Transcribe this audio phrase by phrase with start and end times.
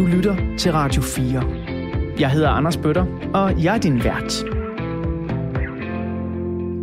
[0.00, 1.42] Du lytter til Radio 4.
[2.18, 4.44] Jeg hedder Anders Bøtter, og jeg er din vært.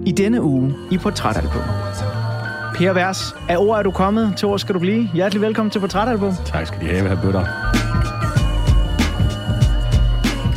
[0.06, 1.62] I denne uge i Portrætalbum.
[2.76, 5.10] Per Vers, af ord er du kommet, til ord skal du blive.
[5.14, 6.34] Hjertelig velkommen til Portrætalbum.
[6.46, 7.77] Tak skal de have, herr bøtter.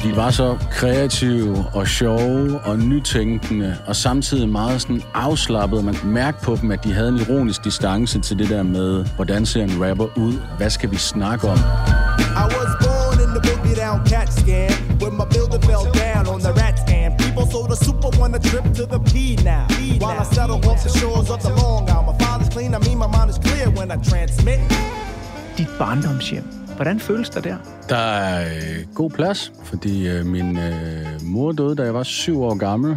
[0.03, 5.85] De var så kreative og sjove og nytænkende, og samtidig meget sådan afslappet.
[5.85, 9.05] Man kunne mærke på dem, at de havde en ironisk distance til det der med,
[9.17, 10.35] hvordan ser en rapper ud?
[10.57, 11.59] Hvad skal vi snakke om?
[11.59, 14.73] I was born in the boogie down cat scan,
[15.03, 17.09] when my building fell down on the rat scan.
[17.19, 19.15] People so the super want a trip to the P
[19.53, 19.67] now.
[20.03, 22.07] While I settle off the shores of the Long Island.
[22.11, 24.61] My father's clean, I mean my mind is clear when I transmit.
[25.57, 26.60] Dit barndomshjem.
[26.81, 27.57] Hvordan føles det der?
[27.89, 32.43] Der er øh, god plads, fordi øh, min øh, mor døde, da jeg var syv
[32.43, 32.97] år gammel.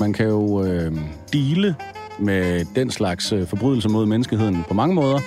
[0.00, 0.92] Man kan jo øh,
[1.32, 1.74] dele
[2.18, 5.18] med den slags øh, forbrydelser mod menneskeheden på mange måder.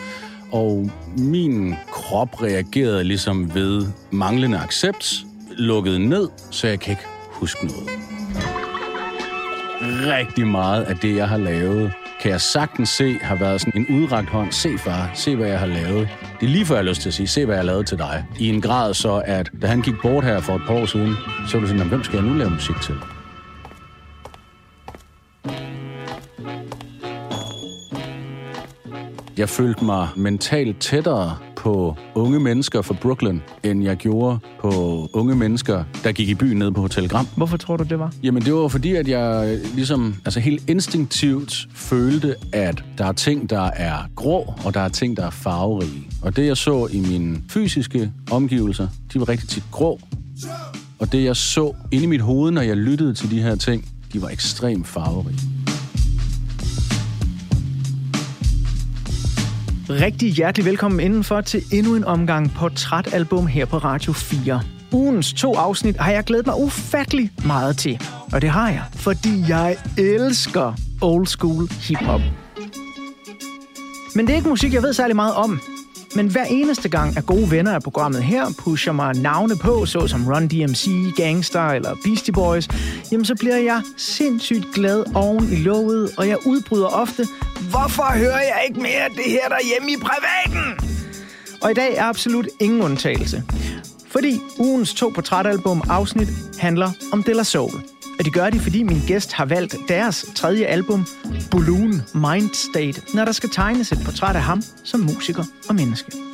[0.52, 5.16] Og min krop reagerede ligesom ved manglende accept,
[5.58, 7.90] lukkede ned, så jeg kan ikke huske noget.
[10.20, 11.92] Rigtig meget af det, jeg har lavet,
[12.24, 14.52] kan jeg sagtens se har været sådan en udragt hånd.
[14.52, 16.10] Se far, se hvad jeg har lavet.
[16.40, 17.88] Det er lige før jeg har lyst til at sige, se hvad jeg har lavet
[17.88, 18.26] til dig.
[18.40, 21.16] I en grad så, at da han gik bort her for et par år siden,
[21.48, 22.96] så var det sådan, hvem skal jeg nu lave musik til?
[29.38, 34.70] Jeg følte mig mentalt tættere på unge mennesker fra Brooklyn, end jeg gjorde på
[35.14, 37.28] unge mennesker, der gik i byen nede på Hotel Gram.
[37.36, 38.14] Hvorfor tror du, det var?
[38.24, 43.50] Jamen, det var fordi, at jeg ligesom, altså helt instinktivt følte, at der er ting,
[43.50, 46.08] der er grå, og der er ting, der er farverige.
[46.22, 50.00] Og det, jeg så i mine fysiske omgivelser, de var rigtig tit grå.
[51.00, 53.86] Og det, jeg så inde i mit hoved, når jeg lyttede til de her ting,
[54.14, 55.53] de var ekstremt farverige.
[59.90, 64.62] Rigtig hjertelig velkommen indenfor til endnu en omgang portrætalbum her på Radio 4.
[64.92, 68.02] Ugens to afsnit har jeg glædet mig ufattelig meget til.
[68.34, 72.22] Og det har jeg, fordi jeg elsker old school hiphop.
[74.16, 75.60] Men det er ikke musik, jeg ved særlig meget om.
[76.16, 80.28] Men hver eneste gang, at gode venner af programmet her pusher mig navne på, såsom
[80.28, 82.68] Run DMC, Gangster eller Beastie Boys,
[83.12, 87.28] jamen så bliver jeg sindssygt glad oven i låget, og jeg udbryder ofte,
[87.70, 90.90] hvorfor hører jeg ikke mere af det her derhjemme i privaten?
[91.62, 93.44] Og i dag er absolut ingen undtagelse.
[94.14, 96.28] Fordi ugens to portrætalbum afsnit
[96.60, 97.74] handler om De La Soul.
[98.20, 101.06] Og det gør de, fordi min gæst har valgt deres tredje album,
[101.52, 106.33] Balloon Mind State, når der skal tegnes et portræt af ham som musiker og menneske.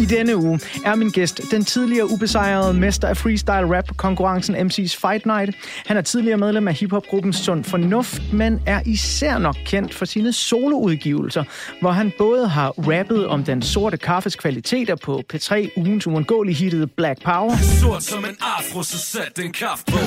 [0.00, 4.96] I denne uge er min gæst den tidligere ubesejrede mester af freestyle rap konkurrencen MC's
[5.00, 5.56] Fight Night.
[5.86, 10.32] Han er tidligere medlem af hiphopgruppen Sund Fornuft, men er især nok kendt for sine
[10.32, 11.44] soloudgivelser,
[11.80, 16.86] hvor han både har rappet om den sorte kaffes kvaliteter på P3 ugens uundgåelige hittede
[16.86, 17.56] Black Power.
[17.80, 19.98] Sort som en afro, så sæt den kaffe på.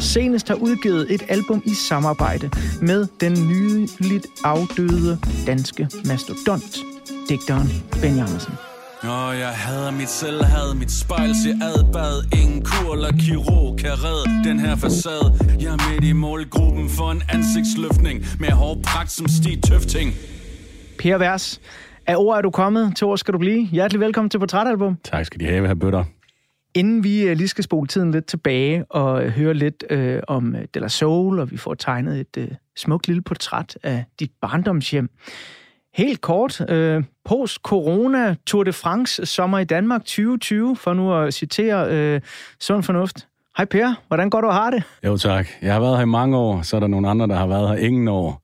[0.00, 2.50] Senest har udgivet et album i samarbejde
[2.82, 6.78] med den nyligt afdøde danske mastodont,
[7.28, 7.68] digteren
[8.02, 8.52] Ben Andersen.
[9.02, 13.90] Og jeg hader mit selv, had mit spejl, se adbad Ingen kur eller kirurg kan
[13.90, 19.12] redde den her facade Jeg er midt i målgruppen for en ansigtsløftning Med hård pragt
[19.12, 20.12] som Stig Tøfting
[20.98, 21.60] Per Vers,
[22.06, 23.66] af ord er du kommet, til ord skal du blive.
[23.66, 24.96] Hjertelig velkommen til Portrætalbum.
[25.04, 26.04] Tak skal de have, her bøtter.
[26.76, 30.56] Inden vi øh, lige skal spole tiden lidt tilbage og øh, høre lidt øh, om
[30.56, 34.30] øh, De La Soul, og vi får tegnet et øh, smukt lille portræt af dit
[34.40, 35.10] barndomshjem.
[35.94, 41.90] Helt kort, øh, post-corona Tour de France sommer i Danmark 2020, for nu at citere
[41.90, 42.20] øh,
[42.60, 43.26] Sund Fornuft.
[43.56, 44.82] Hej Per, hvordan går du og har det?
[45.04, 45.46] Jo tak.
[45.62, 47.68] Jeg har været her i mange år, så er der nogle andre, der har været
[47.68, 48.42] her ingen år.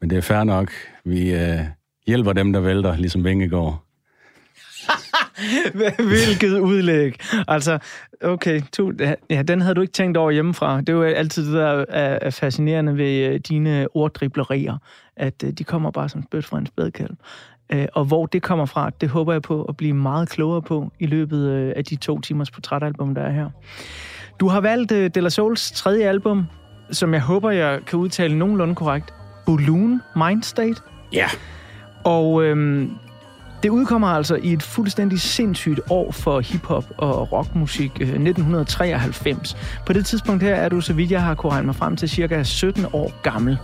[0.00, 0.70] Men det er fair nok.
[1.04, 1.60] Vi øh,
[2.06, 3.87] hjælper dem, der vælter, ligesom Vingegaard.
[6.10, 7.20] Hvilket udlæg.
[7.48, 7.78] Altså,
[8.22, 8.92] okay, to,
[9.30, 10.80] ja, den havde du ikke tænkt over hjemmefra.
[10.80, 14.78] Det er jo altid det, der er fascinerende ved øh, dine orddriblerier,
[15.16, 17.10] at øh, de kommer bare som spødt fra en spædkald.
[17.72, 20.92] Øh, og hvor det kommer fra, det håber jeg på at blive meget klogere på
[20.98, 23.50] i løbet af de to timers portrætalbum, der er her.
[24.40, 26.44] Du har valgt De La Souls tredje album,
[26.90, 29.14] som jeg håber, jeg kan udtale nogenlunde korrekt.
[29.46, 30.82] Balloon Mind State.
[31.12, 31.26] Ja.
[32.04, 32.90] Og øhm,
[33.62, 39.56] det udkommer altså i et fuldstændig sindssygt år for hiphop og rockmusik, øh, 1993.
[39.86, 42.08] På det tidspunkt her er du, så vidt jeg har kunne regne mig frem til,
[42.08, 43.58] cirka 17 år gammel.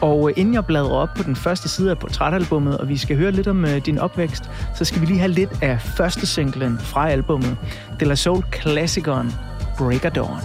[0.00, 3.16] Og øh, inden jeg bladrer op på den første side af portrætalbummet, og vi skal
[3.16, 6.78] høre lidt om øh, din opvækst, så skal vi lige have lidt af første singlen
[6.78, 7.56] fra albummet.
[8.00, 9.32] De La Soul-klassikeren
[9.78, 10.40] Breaker Dawn.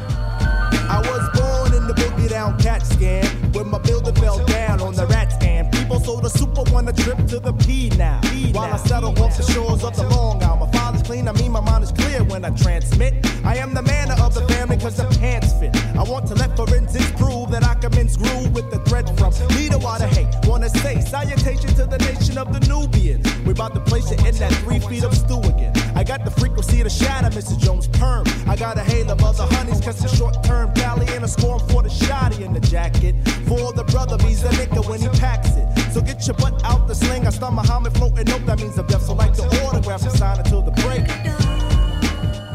[0.89, 4.93] I was born in the boogie down cat scan, when my building fell down on
[4.93, 5.71] the rat scan.
[5.71, 8.19] People sold a super one a trip to the P now.
[8.53, 10.59] While I settle off the shores of the Long Island.
[10.61, 13.13] My father's clean, I mean my mind is clear when I transmit.
[13.43, 15.75] I am the man of the family cause the pants fit.
[15.95, 19.33] I want to let forensics prove that I can mince groove with the thread from
[19.55, 20.27] me to water hate.
[20.43, 23.25] Wanna say salutation to the nation of the Nubians.
[23.43, 25.73] We about to place it in that three feet of stew again.
[25.95, 27.57] I got the frequency to shadow, Mrs.
[27.57, 28.25] Jones perm.
[28.47, 31.59] I got a hail of other honeys, cause it's short term valley and a scorn
[31.69, 33.15] for the shoddy in the jacket.
[33.47, 35.82] For the brother, he's the nigga when he packs it.
[35.93, 37.23] So get your butt out the sling.
[37.29, 39.01] I start Muhammad floating up, that means I'm deaf.
[39.07, 41.05] So like the autograph I'm sign until the break.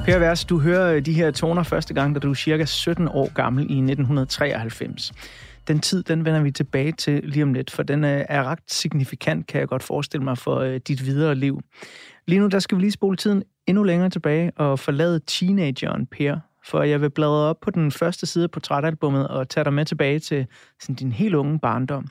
[0.06, 3.08] Per Vers, du hører øh, de her toner første gang, da du er cirka 17
[3.08, 5.12] år gammel i 1993.
[5.68, 8.58] Den tid, den vender vi tilbage til lige om lidt, for den øh, er ret
[8.68, 11.60] signifikant, kan jeg godt forestille mig, for øh, dit videre liv.
[12.26, 16.36] Lige nu, der skal vi lige spole tiden endnu længere tilbage og forlade teenageren Per,
[16.64, 19.84] for jeg vil bladre op på den første side af portrætalbummet og tage dig med
[19.84, 20.46] tilbage til
[20.80, 22.08] sådan, din helt unge barndom.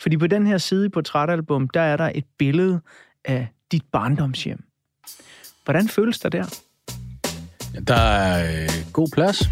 [0.00, 2.80] Fordi på den her side i portrætalbum, der er der et billede
[3.24, 4.64] af dit barndomshjem.
[5.64, 6.44] Hvordan føles der der?
[7.86, 9.42] Der er øh, god plads,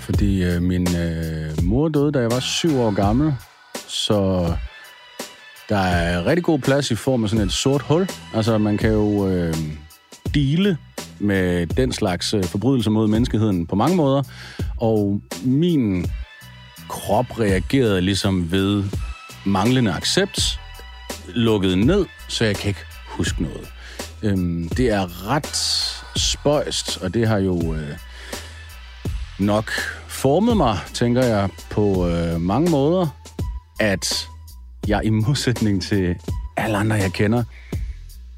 [0.00, 3.34] fordi øh, min øh, mor døde, da jeg var syv år gammel,
[3.88, 4.52] så
[5.68, 8.08] der er rigtig god plads i form af sådan et sort hul.
[8.34, 9.54] Altså, man kan jo øh,
[10.34, 10.78] dele
[11.20, 14.22] med den slags øh, forbrydelser mod menneskeheden på mange måder,
[14.80, 16.06] og min
[16.94, 18.84] krop reagerede ligesom ved
[19.44, 20.60] manglende accept,
[21.28, 23.68] lukket ned, så jeg kan ikke huske noget.
[24.22, 25.56] Øhm, det er ret
[26.16, 27.96] spøjst, og det har jo øh,
[29.38, 29.70] nok
[30.08, 33.06] formet mig, tænker jeg, på øh, mange måder,
[33.80, 34.28] at
[34.86, 36.16] jeg i modsætning til
[36.56, 37.44] alle andre, jeg kender,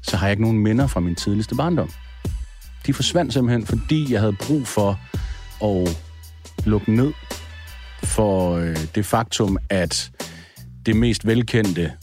[0.03, 1.89] så har jeg ikke nogen minder fra min tidligste barndom.
[2.85, 4.99] De forsvandt simpelthen, fordi jeg havde brug for
[5.63, 6.03] at
[6.65, 7.13] lukke ned
[8.03, 10.11] for øh, det faktum, at
[10.85, 11.93] det mest velkendte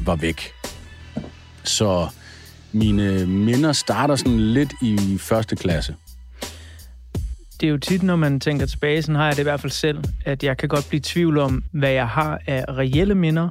[0.00, 0.52] var væk.
[1.64, 2.08] Så
[2.72, 5.94] mine minder starter sådan lidt i første klasse.
[7.60, 9.72] Det er jo tit, når man tænker tilbage, sådan har jeg det i hvert fald
[9.72, 13.48] selv, at jeg kan godt blive i tvivl om, hvad jeg har af reelle minder,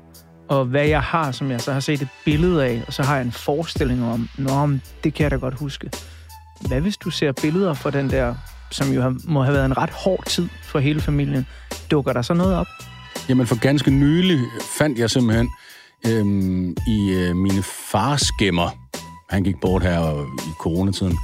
[0.47, 3.15] og hvad jeg har, som jeg så har set et billede af, og så har
[3.15, 4.69] jeg en forestilling om, nå,
[5.03, 5.91] det kan jeg da godt huske.
[6.67, 8.35] Hvad hvis du ser billeder fra den der,
[8.71, 11.47] som jo må have været en ret hård tid for hele familien,
[11.91, 12.67] dukker der så noget op?
[13.29, 14.39] Jamen for ganske nylig
[14.77, 15.49] fandt jeg simpelthen
[16.07, 18.69] øhm, i øh, mine fars gemmer,
[19.29, 21.17] han gik bort her i coronatiden,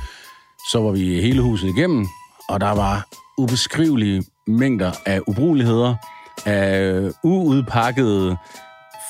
[0.72, 2.08] så var vi hele huset igennem,
[2.50, 3.08] og der var
[3.38, 5.96] ubeskrivelige mængder af ubrugeligheder,
[6.46, 8.38] af øh, uudpakkede,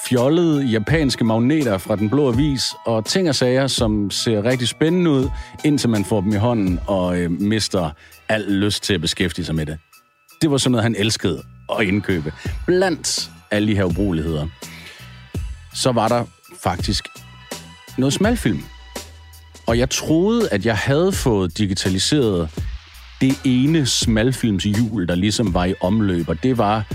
[0.08, 5.12] fjollede japanske magneter fra den blå avis, og ting og sager, som ser rigtig spændende
[5.12, 5.30] ud,
[5.66, 7.90] indtil man får dem i hånden og øh, mister
[8.30, 9.78] al lyst til at beskæftige sig med det.
[10.42, 11.44] Det var sådan noget, han elskede
[11.80, 12.34] at indkøbe.
[12.66, 14.48] Blandt alle de her ubrugeligheder,
[15.76, 16.26] så var der
[16.64, 17.08] faktisk
[17.98, 18.64] noget smalfilm.
[19.68, 22.50] Og jeg troede, at jeg havde fået digitaliseret
[23.22, 26.86] det ene smalfilmshjul, der ligesom var i omløb, og det var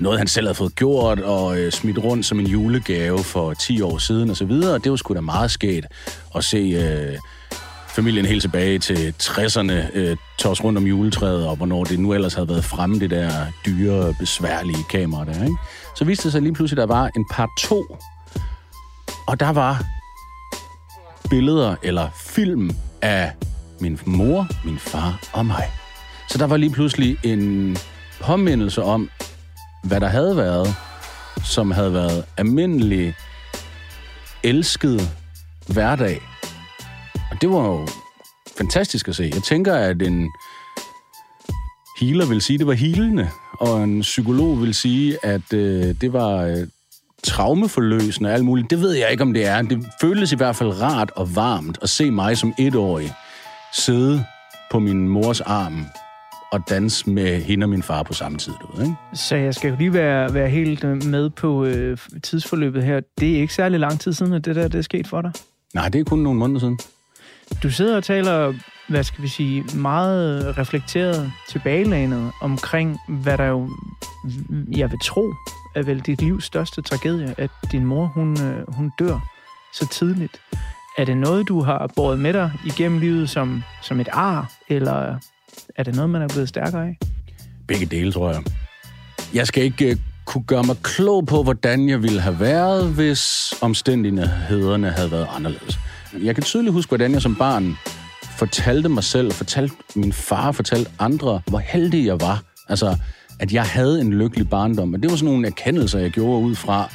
[0.00, 3.80] noget, han selv havde fået gjort og øh, smidt rundt som en julegave for 10
[3.80, 4.74] år siden og så videre.
[4.74, 5.86] Og det var sgu da meget sket
[6.36, 7.18] at se øh,
[7.94, 12.34] familien helt tilbage til 60'erne øh, tos rundt om juletræet, og hvornår det nu ellers
[12.34, 13.30] havde været fremme, det der
[13.66, 15.56] dyre, besværlige kamera der, ikke?
[15.96, 17.96] Så viste det sig lige pludselig, at der var en par to,
[19.26, 19.84] og der var
[21.30, 22.70] billeder eller film
[23.02, 23.32] af
[23.80, 25.70] min mor, min far og mig.
[26.28, 27.76] Så der var lige pludselig en
[28.20, 29.10] påmindelse om,
[29.84, 30.74] hvad der havde været,
[31.44, 33.14] som havde været almindelig
[34.42, 35.10] elsket
[35.66, 36.31] hverdag.
[37.42, 37.86] Og det var jo
[38.58, 39.30] fantastisk at se.
[39.34, 40.30] Jeg tænker, at en
[42.00, 46.12] healer vil sige, at det var healende, og en psykolog vil sige, at øh, det
[46.12, 46.56] var øh,
[47.24, 48.70] traumeforløsende og alt muligt.
[48.70, 49.62] Det ved jeg ikke, om det er.
[49.62, 53.12] Det føltes i hvert fald rart og varmt at se mig som etårig
[53.74, 54.24] sidde
[54.70, 55.86] på min mors arm
[56.52, 58.52] og danse med hende og min far på samme tid.
[58.62, 58.96] Du ved, ikke?
[59.14, 63.00] Så jeg skal jo lige være, være helt øh, med på øh, tidsforløbet her.
[63.20, 65.32] Det er ikke særlig lang tid siden, at det der det er sket for dig.
[65.74, 66.78] Nej, det er kun nogle måneder siden.
[67.62, 68.54] Du sidder og taler,
[68.88, 73.70] hvad skal vi sige, meget reflekteret tilbagelænet omkring, hvad der jo,
[74.76, 75.32] jeg vil tro,
[75.76, 79.18] er vel dit livs største tragedie, at din mor, hun, øh, hun dør
[79.74, 80.40] så tidligt.
[80.98, 85.18] Er det noget, du har båret med dig igennem livet som, som et ar, eller
[85.76, 86.98] er det noget, man er blevet stærkere af?
[87.68, 88.42] Begge dele, tror jeg.
[89.34, 93.54] Jeg skal ikke øh, kunne gøre mig klog på, hvordan jeg ville have været, hvis
[93.60, 95.78] omstændighederne havde været anderledes.
[96.20, 97.76] Jeg kan tydeligt huske, hvordan jeg som barn
[98.38, 102.42] fortalte mig selv, og fortalte min far, fortalte andre, hvor heldig jeg var.
[102.68, 102.96] Altså,
[103.40, 104.94] at jeg havde en lykkelig barndom.
[104.94, 106.90] Og det var sådan nogle erkendelser, jeg gjorde ud fra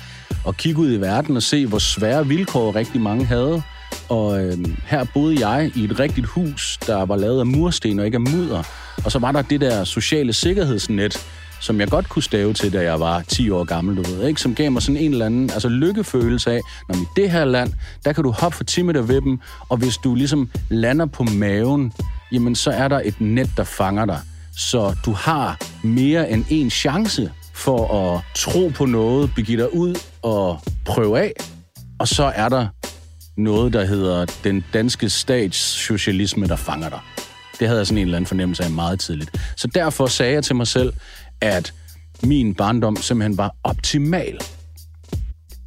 [0.47, 3.61] at kigge ud i verden og se, hvor svære vilkår rigtig mange havde.
[4.09, 8.05] Og øh, her boede jeg i et rigtigt hus, der var lavet af mursten og
[8.05, 8.63] ikke af mudder.
[9.05, 11.27] Og så var der det der sociale sikkerhedsnet,
[11.61, 14.41] som jeg godt kunne stave til, da jeg var 10 år gammel, du ved, ikke?
[14.41, 17.73] som gav mig sådan en eller anden altså lykkefølelse af, når i det her land,
[18.05, 21.23] der kan du hoppe for 10 meter ved dem, og hvis du ligesom lander på
[21.23, 21.93] maven,
[22.31, 24.19] jamen så er der et net, der fanger dig.
[24.57, 29.95] Så du har mere end en chance for at tro på noget, begive dig ud
[30.21, 31.33] og prøve af.
[31.99, 32.67] Og så er der
[33.37, 36.99] noget, der hedder den danske statssocialisme, der fanger dig.
[37.59, 39.31] Det havde jeg sådan en eller anden fornemmelse af meget tidligt.
[39.57, 40.93] Så derfor sagde jeg til mig selv,
[41.41, 41.73] at
[42.23, 44.39] min barndom simpelthen var optimal.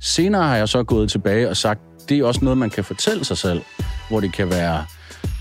[0.01, 3.25] Senere har jeg så gået tilbage og sagt, det er også noget, man kan fortælle
[3.25, 3.63] sig selv,
[4.09, 4.85] hvor det kan være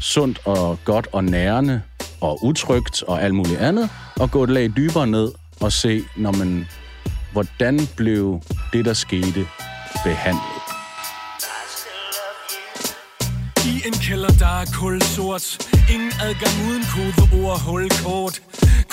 [0.02, 1.82] sundt og godt og nærende
[2.22, 6.32] og utrygt og alt muligt andet, og gå et lag dybere ned og se, når
[6.32, 6.68] man,
[7.32, 8.42] hvordan blev
[8.74, 9.46] det, der skete,
[10.04, 10.44] behandlet.
[13.66, 18.42] I en kælder, der er kulsort Ingen adgang uden kodeord hulkort.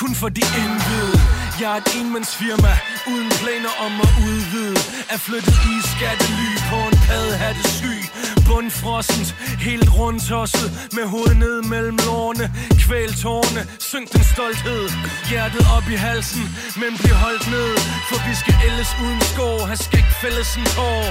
[0.01, 1.21] Kun for de indvidede
[1.61, 2.73] Jeg er et enmandsfirma
[3.13, 4.79] Uden planer om at udvide.
[5.13, 8.03] Er flyttet i skattely på en padhatte syg
[8.49, 9.29] Bundfrossent,
[9.69, 12.47] helt rundtosset Med hovedet ned mellem lårene.
[12.83, 14.85] Kvæl tårne, synk den stolthed.
[15.31, 16.45] Hjertet op i halsen,
[16.81, 17.71] men bliv holdt ned.
[18.09, 21.03] For vi skal ældes uden skår Har skægt fælles en tår.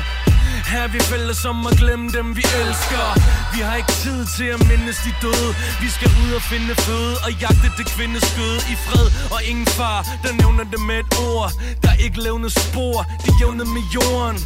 [0.72, 3.06] Her er vi fælles om at glemme dem, vi elsker.
[3.54, 5.50] Vi har ikke tid til at mindes de døde
[5.84, 9.08] vi skal ud og finde føde Og jagte det kvindeskød i fred.
[9.36, 11.51] Og ingen far, der nævner det med et ord.
[11.84, 14.38] Der er ikke levende spor De jævnet med jorden.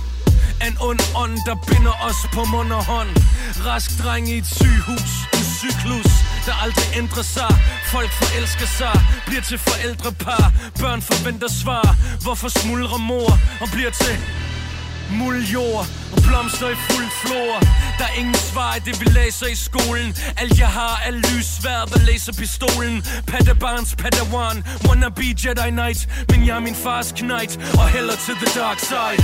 [0.68, 3.12] En ond ånd, der binder os på mund og hånd.
[3.66, 6.12] Rask dreng i et sygehus En cyklus,
[6.46, 7.52] der aldrig ændrer sig.
[7.94, 8.96] Folk forelsker sig
[9.28, 10.52] Bliver til forældrepar.
[10.80, 11.88] Børn forventer svar.
[12.24, 13.32] Hvorfor smuldrer mor
[13.62, 14.16] Og bliver til
[15.20, 17.54] muljord og blomster i fuld flor.
[18.00, 20.10] Der er ingen svar i det vi læser i skolen.
[20.42, 22.96] Alt jeg har er lysværd der læser pistolen.
[23.32, 26.00] Padabans, Padawan Wanna be Jedi Knight.
[26.30, 27.52] Men jeg er min fars knight
[27.82, 29.20] Og heller til the dark side.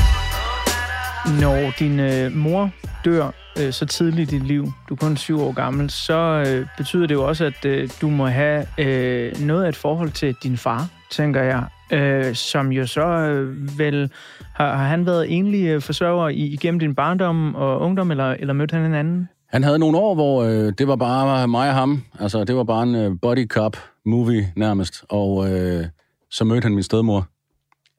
[1.41, 2.71] Når din øh, mor
[3.05, 6.67] dør øh, så tidligt i dit liv, du er kun syv år gammel, så øh,
[6.77, 10.35] betyder det jo også, at øh, du må have øh, noget af et forhold til
[10.43, 14.11] din far, tænker jeg, øh, som jo så øh, vel...
[14.53, 18.53] Har, har han været enlig øh, forsørger i, igennem din barndom og ungdom, eller, eller
[18.53, 19.29] mødte han en anden?
[19.47, 22.03] Han havde nogle år, hvor øh, det var bare mig og ham.
[22.19, 25.05] Altså, det var bare en øh, body cop movie nærmest.
[25.09, 25.85] Og øh,
[26.31, 27.27] så mødte han min stedmor,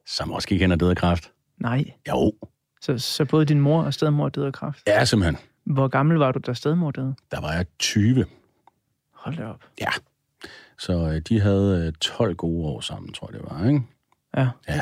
[0.07, 1.31] som også gik hen og døde af kræft.
[1.61, 1.85] Nej.
[2.09, 2.33] Jo.
[2.81, 4.83] Så, så både din mor og stedmor døde af kræft?
[4.87, 5.37] Ja, simpelthen.
[5.67, 7.15] Hvor gammel var du, da stedmor døde?
[7.31, 8.25] Der var jeg 20.
[9.15, 9.61] Hold da op.
[9.81, 9.91] Ja.
[10.79, 13.83] Så øh, de havde øh, 12 gode år sammen, tror jeg det var, ikke?
[14.37, 14.49] Ja.
[14.69, 14.81] Ja.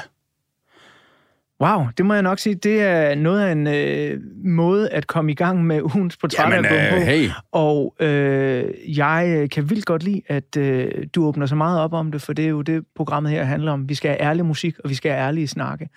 [1.60, 5.32] Wow, det må jeg nok sige, det er noget af en øh, måde at komme
[5.32, 6.96] i gang med ugens portrætalbum Jamen, på.
[6.96, 7.30] øh, hey.
[7.52, 12.12] Og øh, jeg kan vildt godt lide, at øh, du åbner så meget op om
[12.12, 13.88] det, for det er jo det, programmet her handler om.
[13.88, 15.88] Vi skal have ærlig musik, og vi skal have ærlige snakke.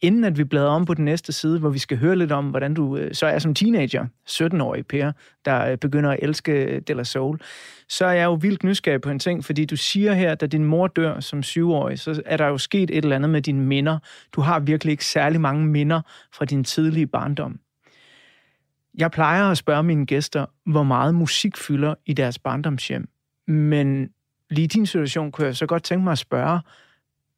[0.00, 2.44] Inden at vi bladrer om på den næste side, hvor vi skal høre lidt om,
[2.46, 5.12] hvordan du øh, så er som teenager, 17-årig Per,
[5.44, 7.38] der øh, begynder at elske De La Soul,
[7.88, 10.64] så er jeg jo vildt nysgerrig på en ting, fordi du siger her, da din
[10.64, 13.98] mor dør som syvårig, så er der jo sket et eller andet med dine minder.
[14.32, 16.00] Du har virkelig ikke særlig mange minder
[16.32, 17.60] fra din tidlige barndom.
[18.98, 23.08] Jeg plejer at spørge mine gæster, hvor meget musik fylder i deres barndomshjem.
[23.46, 24.10] Men
[24.50, 26.60] lige i din situation kunne jeg så godt tænke mig at spørge,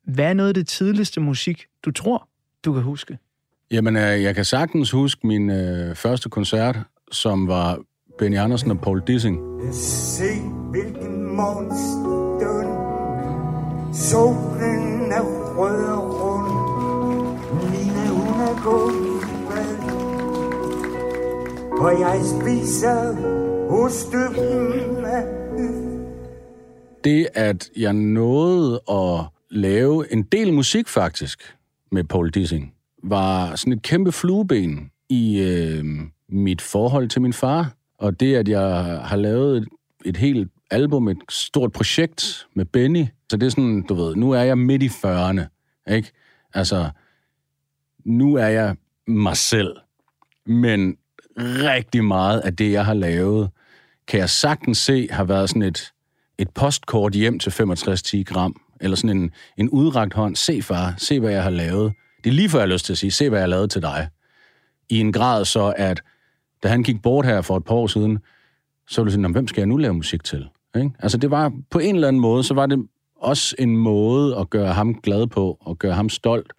[0.05, 2.29] hvad er noget af det tidligste musik, du tror,
[2.65, 3.19] du kan huske?
[3.71, 6.77] Jamen, øh, jeg kan sagtens huske min øh, første koncert,
[7.13, 7.79] som var
[8.19, 9.41] Benny Andersen og Paul Dissing.
[9.73, 10.41] Se
[10.71, 12.69] hvilken morgenstund
[13.95, 15.23] Solen er
[15.59, 16.51] rød og rund
[17.71, 19.19] Mine hun er gået i
[19.49, 19.79] bad
[21.79, 23.15] Og jeg spiser
[23.71, 24.05] hos
[27.05, 31.57] Det, at jeg nåede at lave en del musik faktisk
[31.93, 32.73] med Paul Dissing,
[33.05, 35.85] var sådan et kæmpe flueben i øh,
[36.29, 37.75] mit forhold til min far.
[37.99, 38.61] Og det, at jeg
[39.05, 39.69] har lavet et,
[40.05, 43.07] et helt album, et stort projekt med Benny.
[43.31, 45.43] Så det er sådan, du ved, nu er jeg midt i 40'erne,
[45.95, 46.13] ikke?
[46.55, 46.91] Altså,
[48.05, 49.77] nu er jeg mig selv.
[50.47, 50.97] Men
[51.39, 53.51] rigtig meget af det, jeg har lavet,
[54.09, 55.93] kan jeg sagtens se har været sådan et,
[56.39, 58.61] et postkort hjem til 65-10 gram.
[58.81, 60.37] Eller sådan en, en udragt hånd.
[60.37, 61.93] Se far, se hvad jeg har lavet.
[62.25, 63.71] Det er lige før jeg har lyst til at sige, se hvad jeg har lavet
[63.71, 64.09] til dig.
[64.89, 66.03] I en grad så, at
[66.65, 68.19] da han gik bort her for et par år siden,
[68.89, 70.49] så ville jeg sådan, hvem skal jeg nu lave musik til?
[70.77, 70.91] Ikke?
[70.99, 74.51] Altså det var på en eller anden måde, så var det også en måde at
[74.51, 76.53] gøre ham glad på, og gøre ham stolt,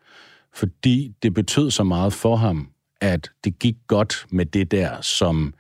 [0.54, 2.70] fordi det betød så meget for ham,
[3.02, 5.54] at det gik godt med det der, som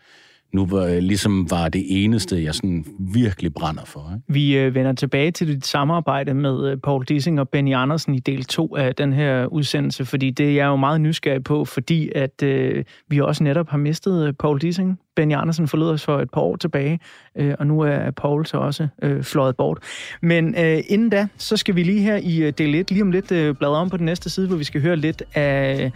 [0.54, 4.12] nu var, øh, ligesom var det eneste, jeg sådan virkelig brænder for.
[4.16, 4.34] Ikke?
[4.34, 8.20] Vi øh, vender tilbage til dit samarbejde med øh, Paul Dissing og Benny Andersen i
[8.20, 12.12] del 2 af den her udsendelse, fordi det er jeg jo meget nysgerrig på, fordi
[12.16, 15.00] at øh, vi også netop har mistet øh, Paul Dissing.
[15.16, 17.00] Benny Andersen forlod os for et par år tilbage,
[17.36, 19.78] øh, og nu er Paul så også øh, fløjet bort.
[20.22, 23.12] Men øh, inden da, så skal vi lige her i øh, del 1, lige om
[23.12, 25.92] lidt øh, bladre om på den næste side, hvor vi skal høre lidt af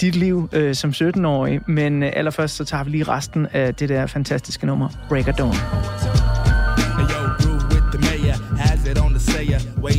[0.00, 1.60] dit liv øh, som 17-årig.
[1.66, 5.32] Men øh, allerførst så tager vi lige resten af det der fantastiske nummer, Break a
[5.32, 5.54] Dawn.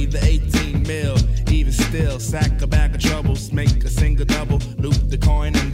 [0.10, 1.16] The 18 mil,
[1.52, 5.69] even still, sack a bag of troubles, make a single double, loop the coin and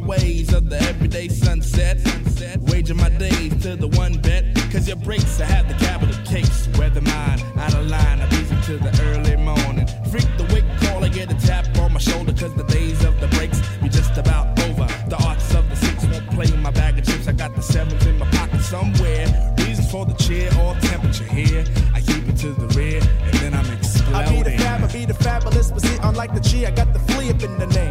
[0.00, 2.58] my ways of the everyday sunset, sunset.
[2.62, 6.68] waging my days to the one bet, cause your breaks, I have the capital cakes,
[6.76, 9.86] weather mine, out of line, I beat to the early morning.
[10.10, 13.20] Freak the wake call, I get a tap on my shoulder, cause the days of
[13.20, 14.88] the breaks be just about over.
[15.08, 17.62] The arts of the six won't play in my bag of chips, I got the
[17.62, 19.54] sevens in my pocket somewhere.
[19.58, 23.54] Reasons for the cheer or temperature here, I keep it to the rear, and then
[23.54, 24.14] I'm exploding.
[24.16, 26.92] I be the fab, I be the fabulous, but see, unlike the G, I got
[26.92, 27.83] the flea up in the name.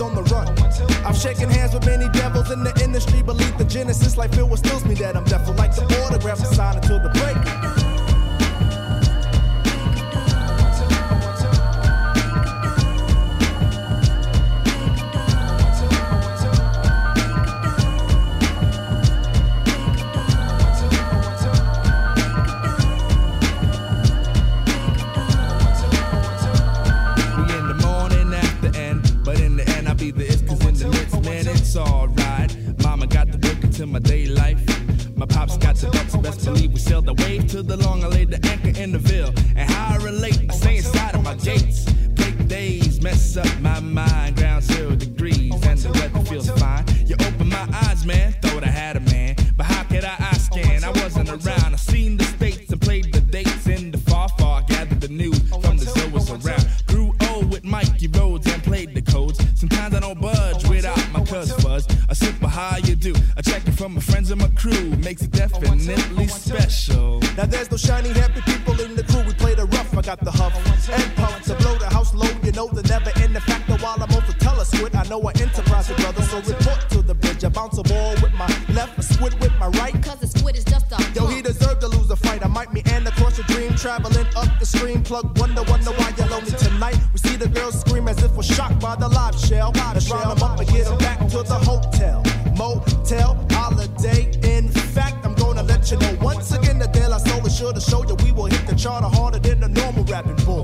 [0.00, 0.46] On the run.
[1.04, 4.60] I've shaken hands with many devils in the industry, believe the genesis, like Phil was
[4.60, 7.47] stills me that I'm deaf, like the autograph, I sign until the break.
[33.78, 34.60] Into my day life.
[35.16, 38.02] My pops got the ducks, best believe we sailed the wave to the long.
[38.02, 39.32] I laid the anchor in the ville.
[39.54, 41.84] And how I relate, I stay inside of my gates.
[42.16, 44.37] Break days, mess up my mind.
[63.12, 63.20] Do.
[63.36, 67.20] A checking from my friends and my crew makes it definitely special.
[67.36, 69.22] Now there's no shiny happy people in the crew.
[69.22, 69.96] We play the rough.
[69.96, 70.54] I got the huff
[70.90, 72.28] and puff to blow the house low.
[72.42, 74.94] You know the never end the factor while I'm over telesquid.
[74.94, 77.44] I know I enterprise with brothers, so report to the bridge.
[77.44, 79.94] I bounce a ball with my left, a squid with my right.
[80.02, 82.44] Cause the squid is just a Yo, he deserved to lose a fight.
[82.44, 85.02] I might meander across your dream, traveling up the stream.
[85.02, 86.98] Plug wonder, wonder why you're lonely tonight.
[87.12, 89.72] We see the girls scream as if we're shocked by the live shell.
[89.74, 92.17] Let's round them up and get them back to the hotel,
[98.78, 100.58] charter harder than the normal rapping bull.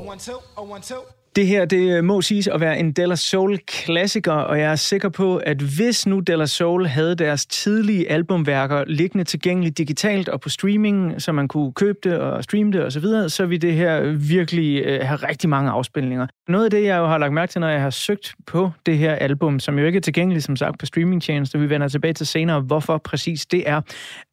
[1.36, 5.36] Det her, det må siges at være en Della Soul-klassiker, og jeg er sikker på,
[5.36, 11.22] at hvis nu Della Soul havde deres tidlige albumværker liggende tilgængeligt digitalt og på streaming,
[11.22, 14.82] så man kunne købe det og streame det osv., så, så ville det her virkelig
[14.84, 16.26] øh, have rigtig mange afspilninger.
[16.48, 18.98] Noget af det, jeg jo har lagt mærke til, når jeg har søgt på det
[18.98, 22.26] her album, som jo ikke er tilgængeligt, som sagt, på streamingtjenester, vi vender tilbage til
[22.26, 23.80] senere, hvorfor præcis det er.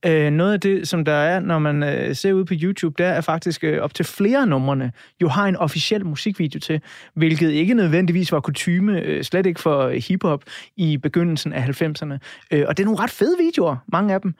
[0.05, 3.09] Øh, noget af det, som der er, når man øh, ser ud på YouTube, der
[3.09, 6.81] er faktisk øh, op til flere numrene, jo har en officiel musikvideo til,
[7.13, 10.43] hvilket ikke nødvendigvis var kutyme, øh, slet ikke for hiphop
[10.77, 12.17] i begyndelsen af 90'erne.
[12.51, 14.35] Øh, og det er nogle ret fede videoer, mange af dem.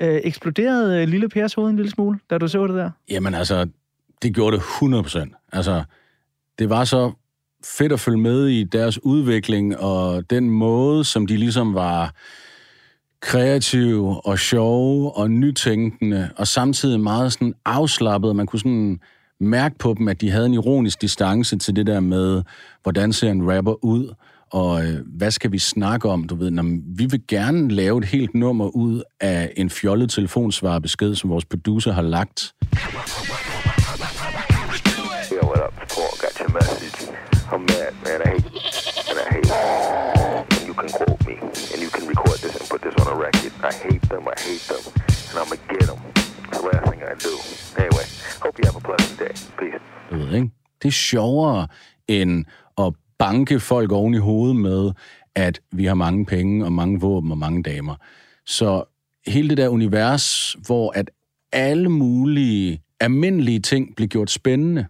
[0.00, 2.90] Øh, eksploderede øh, Lille Pers hoved en lille smule, da du så det der?
[3.10, 3.68] Jamen altså,
[4.22, 5.48] det gjorde det 100%.
[5.52, 5.84] Altså,
[6.58, 7.12] det var så
[7.64, 12.14] fedt at følge med i deres udvikling, og den måde, som de ligesom var
[13.20, 18.36] kreative og sjove og nytænkende, og samtidig meget sådan afslappet.
[18.36, 19.00] Man kunne sådan
[19.40, 22.42] mærke på dem, at de havde en ironisk distance til det der med,
[22.82, 24.14] hvordan ser en rapper ud,
[24.52, 26.24] og øh, hvad skal vi snakke om?
[26.24, 26.64] Du ved, når
[26.96, 31.92] vi vil gerne lave et helt nummer ud af en fjollet telefonsvarbesked, som vores producer
[31.92, 32.52] har lagt.
[36.60, 36.98] Message.
[37.52, 38.18] I'm mad, man.
[38.26, 38.48] I hate
[39.10, 39.50] and I hate.
[40.56, 41.36] And you can quote me,
[41.72, 43.52] and you can record this and put this on a record.
[43.70, 44.24] I hate them.
[44.34, 44.84] I hate them,
[45.28, 46.00] and I'ma get them.
[46.48, 47.34] It's the last thing I do.
[47.82, 48.06] Anyway,
[48.44, 49.34] hope you have a pleasant day.
[49.58, 49.82] Peace.
[50.10, 50.50] Ved, ikke?
[50.82, 51.66] Det er sjovere
[52.08, 52.44] end
[52.78, 54.92] at banke folk oven i hovedet med,
[55.34, 57.96] at vi har mange penge og mange våben og mange damer.
[58.46, 58.84] Så
[59.26, 61.10] hele det der univers, hvor at
[61.52, 64.86] alle mulige almindelige ting bliver gjort spændende,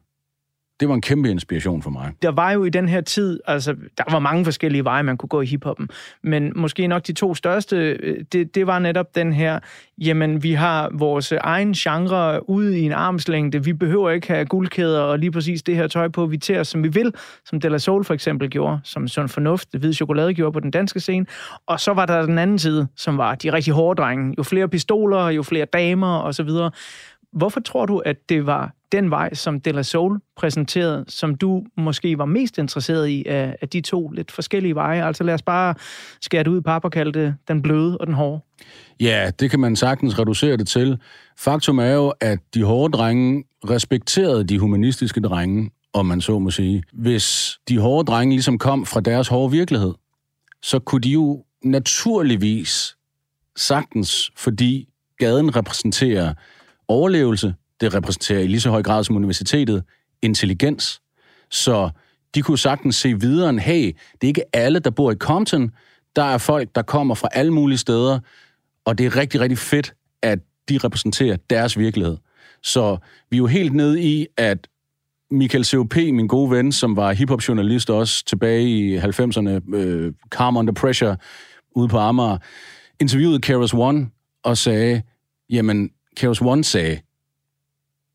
[0.81, 2.13] det var en kæmpe inspiration for mig.
[2.23, 5.29] Der var jo i den her tid, altså der var mange forskellige veje, man kunne
[5.29, 5.89] gå i hiphoppen,
[6.23, 9.59] men måske nok de to største, øh, det, det var netop den her,
[9.99, 15.01] jamen vi har vores egen genre ude i en armslængde, vi behøver ikke have guldkæder
[15.01, 17.13] og lige præcis det her tøj på, vi tager som vi vil,
[17.45, 20.71] som De La Soul for eksempel gjorde, som Sund Fornuft, Hvid chokolade gjorde på den
[20.71, 21.27] danske scene,
[21.67, 24.69] og så var der den anden side, som var de rigtig hårde drenge, jo flere
[24.69, 26.71] pistoler, jo flere damer og så videre.
[27.33, 31.65] Hvorfor tror du, at det var den vej, som De La Soul præsenterede, som du
[31.77, 35.07] måske var mest interesseret i af, af de to lidt forskellige veje?
[35.07, 35.75] Altså lad os bare
[36.21, 38.41] skære det ud i pap og kalde det den bløde og den hårde.
[39.01, 40.99] Ja, det kan man sagtens reducere det til.
[41.39, 46.51] Faktum er jo, at de hårde drenge respekterede de humanistiske drenge, om man så må
[46.51, 46.83] sige.
[46.93, 49.93] Hvis de hårde drenge ligesom kom fra deres hårde virkelighed,
[50.63, 52.97] så kunne de jo naturligvis
[53.57, 56.35] sagtens, fordi gaden repræsenterer
[56.89, 59.85] overlevelse, det repræsenterer i lige så høj grad som universitetet
[60.23, 61.01] intelligens.
[61.51, 61.91] Så
[62.35, 65.71] de kunne sagtens se videre end, hey, det er ikke alle, der bor i Compton.
[66.17, 68.19] Der er folk, der kommer fra alle mulige steder,
[68.85, 72.17] og det er rigtig, rigtig fedt, at de repræsenterer deres virkelighed.
[72.63, 72.97] Så
[73.31, 74.69] vi er jo helt nede i, at
[75.31, 80.73] Michael C.O.P., min gode ven, som var hiphop-journalist også tilbage i 90'erne, øh, Calm Under
[80.73, 81.17] Pressure,
[81.71, 82.39] ude på Amager,
[83.01, 84.09] interviewede Keras One
[84.45, 85.03] og sagde,
[85.51, 87.01] jamen, Keras One sagde,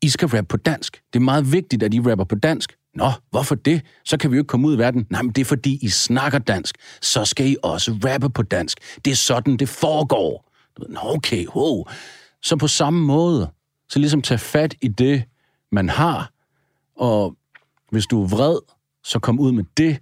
[0.02, 1.02] i skal rappe på dansk.
[1.12, 2.76] Det er meget vigtigt, at I rapper på dansk.
[2.94, 3.82] Nå, hvorfor det?
[4.04, 5.06] Så kan vi jo ikke komme ud i verden.
[5.10, 6.76] Nej, men det er fordi, I snakker dansk.
[7.02, 8.78] Så skal I også rappe på dansk.
[9.04, 10.52] Det er sådan, det foregår.
[10.88, 11.84] Nå, okay, wow.
[12.42, 13.50] Så på samme måde,
[13.88, 15.24] så ligesom tage fat i det,
[15.72, 16.32] man har,
[16.96, 17.36] og
[17.90, 18.58] hvis du er vred,
[19.04, 19.98] så kom ud med det.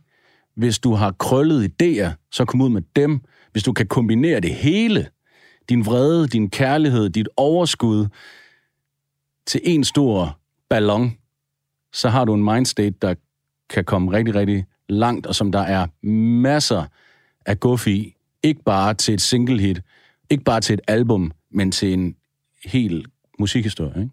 [0.57, 3.21] Hvis du har krøllet idéer, så kom ud med dem.
[3.53, 5.09] Hvis du kan kombinere det hele,
[5.69, 8.07] din vrede, din kærlighed, dit overskud,
[9.47, 11.17] til en stor ballon,
[11.93, 13.15] så har du en mindstate, der
[13.71, 16.85] kan komme rigtig, rigtig langt, og som der er masser
[17.47, 18.17] af guff i.
[18.43, 19.83] Ikke bare til et single hit,
[20.31, 22.17] ikke bare til et album, men til en
[22.65, 23.07] hel
[23.39, 24.03] musikhistorie.
[24.03, 24.11] Ikke?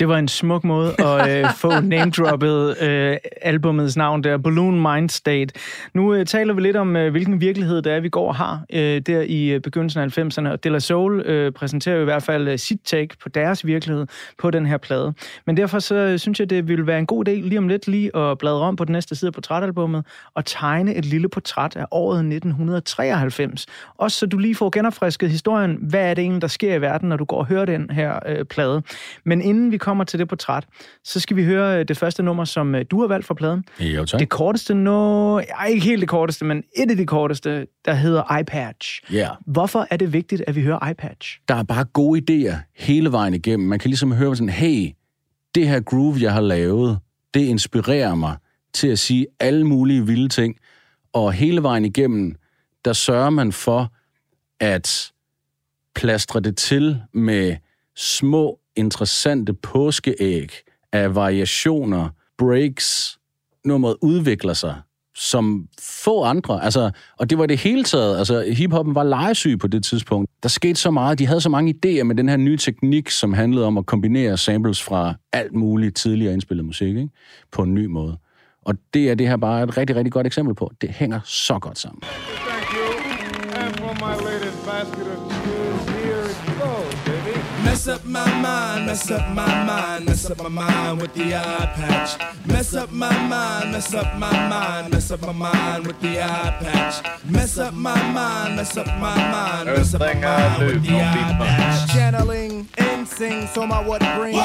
[0.00, 5.08] Det var en smuk måde at øh, få name-droppet øh, albumets navn der, Balloon Mind
[5.08, 5.54] State.
[5.94, 8.62] Nu øh, taler vi lidt om, øh, hvilken virkelighed det er, vi går og har
[8.72, 10.48] øh, der i øh, begyndelsen af 90'erne.
[10.48, 13.66] Og De La Soul øh, præsenterer jo i hvert fald øh, sit take på deres
[13.66, 14.06] virkelighed
[14.38, 15.12] på den her plade.
[15.46, 17.88] Men derfor så øh, synes jeg, det ville være en god idé lige om lidt
[17.88, 21.76] lige at bladre om på den næste side af portrætalbummet og tegne et lille portræt
[21.76, 23.66] af året 1993.
[23.98, 25.78] Også så du lige får genopfrisket historien.
[25.80, 28.18] Hvad er det egentlig, der sker i verden, når du går og hører den her
[28.26, 28.82] øh, plade?
[29.24, 30.66] Men inden vi kommer til det portræt,
[31.04, 33.64] så skal vi høre øh, det første nummer, som øh, du har valgt for pladen.
[33.80, 34.20] Jo, tak.
[34.20, 35.38] Det korteste no...
[35.38, 39.02] Ej, ikke helt det korteste, men et af de korteste, der hedder iPatch.
[39.12, 39.28] Ja.
[39.46, 41.40] Hvorfor er det vigtigt, at vi hører iPatch?
[41.48, 43.68] der er bare gode idéer hele vejen igennem.
[43.68, 44.90] Man kan ligesom høre sådan, hey,
[45.54, 46.98] det her groove, jeg har lavet,
[47.34, 48.36] det inspirerer mig
[48.72, 50.56] til at sige alle mulige vilde ting.
[51.12, 52.34] Og hele vejen igennem,
[52.84, 53.92] der sørger man for
[54.60, 55.12] at
[55.94, 57.56] plastre det til med
[57.96, 60.52] små, interessante påskeæg
[60.92, 63.18] af variationer, breaks.
[63.64, 64.74] Nummeret udvikler sig
[65.14, 66.64] som få andre.
[66.64, 68.18] Altså, og det var det hele taget.
[68.18, 70.30] Altså, hiphoppen var legesyg på det tidspunkt.
[70.42, 71.18] Der skete så meget.
[71.18, 74.36] De havde så mange idéer med den her nye teknik, som handlede om at kombinere
[74.38, 77.08] samples fra alt muligt tidligere indspillet musik ikke?
[77.52, 78.18] på en ny måde.
[78.64, 80.72] Og det er det her bare et rigtig, rigtig godt eksempel på.
[80.80, 82.02] Det hænger så godt sammen.
[87.90, 92.46] Up my mind, mess up my mind, mess up my mind with the eye patch.
[92.46, 96.56] Mess up my mind, mess up my mind, mess up my mind with the eye
[96.60, 97.24] patch.
[97.24, 101.36] Mess up my mind, mess up my mind, mess up my mind with the eye
[101.38, 101.92] patch.
[101.92, 104.38] channeling and sing so my what brings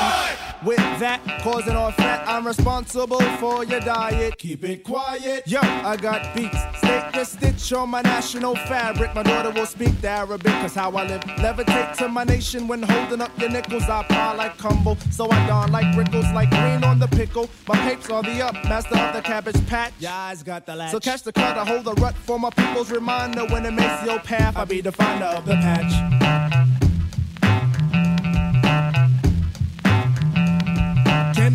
[0.66, 5.48] with that causing all fat i'm responsible for your diet Keep it quiet.
[5.48, 9.16] Yo, I got beats, Stick the stitch on my national fabric.
[9.16, 11.22] My daughter will speak the Arabic, cause how I live.
[11.22, 13.84] Levitate to my nation when holding up your nickels.
[13.84, 17.50] I pile like Cumble, so I don like Rickles, like green on the pickle.
[17.68, 19.94] My papes on the up, master of the cabbage patch.
[20.00, 20.92] Your eyes got the latch.
[20.92, 23.46] So catch the cut, I hold the rut for my people's reminder.
[23.46, 26.35] When it makes your path, I be the finder of the patch.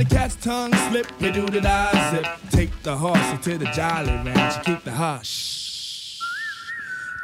[0.01, 1.07] The cat's tongue slip?
[1.21, 2.27] You do the die zip.
[2.51, 4.65] Take the horse to the jolly ranch.
[4.65, 6.19] Keep the hush.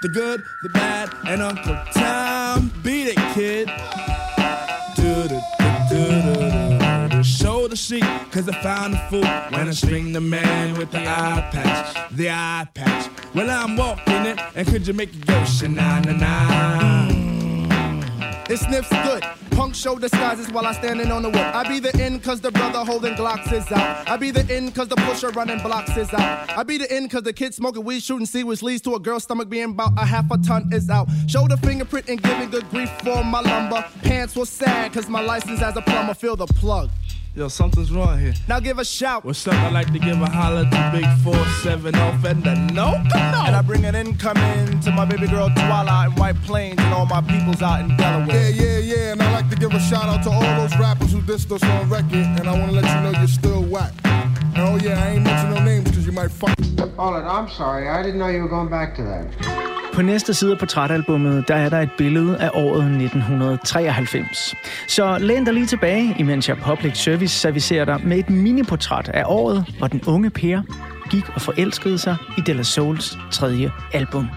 [0.02, 2.70] The good, the bad, and Uncle Tom.
[2.84, 3.68] Beat it, kid.
[4.94, 5.40] Do the
[5.88, 10.20] do the do show the sheep, cause I found the fool when I string the
[10.20, 13.10] man with the eye patch, the eye patch.
[13.34, 17.05] Well, I'm walking it, and could you make it go sha na na na?
[18.48, 19.22] It sniffs good.
[19.50, 21.54] Punk show disguises while I standing on the whip.
[21.54, 24.08] I be the in cause the brother holding Glocks is out.
[24.08, 26.50] I be the in cause the pusher running blocks is out.
[26.50, 29.00] I be the in cause the kid smoking weed shooting see which leads to a
[29.00, 31.08] girl's stomach being about a half a ton is out.
[31.26, 33.84] Show the fingerprint and giving good grief for my lumber.
[34.02, 36.90] Pants was sad cause my license as a plumber feel the plug.
[37.36, 38.32] Yo, something's wrong here.
[38.48, 39.22] Now give a shout.
[39.22, 39.52] What's up?
[39.52, 43.54] I like to give a holler to Big Four Seven off and the no And
[43.54, 47.20] I bring an incoming to my baby girl Twilight in White Plains and all my
[47.20, 48.48] peoples out in Delaware.
[48.48, 49.12] Yeah, yeah, yeah.
[49.12, 51.62] And I like to give a shout out to all those rappers who dissed us
[51.62, 52.14] on record.
[52.14, 53.92] And I want to let you know you're still whack.
[54.58, 56.56] Oh yeah, I ain't mention no names because you might fuck.
[56.96, 57.88] Hold it, I'm sorry.
[57.88, 59.24] I didn't know you were going back to that.
[59.94, 64.54] På næste side af portrætalbummet, der er der et billede af året 1993.
[64.88, 69.22] Så læn dig lige tilbage, imens jeg public service servicerer dig med et miniportræt af
[69.26, 70.62] året, hvor den unge Per
[71.10, 74.28] gik og forelskede sig i De La Souls tredje album.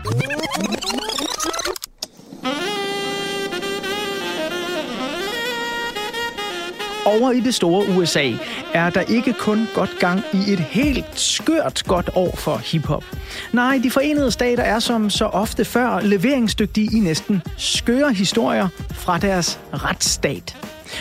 [7.10, 8.32] Over i det store USA
[8.74, 13.04] er der ikke kun godt gang i et helt skørt godt år for hiphop.
[13.52, 19.18] Nej, de forenede stater er som så ofte før leveringsdygtige i næsten skøre historier fra
[19.18, 20.58] deres retsstat.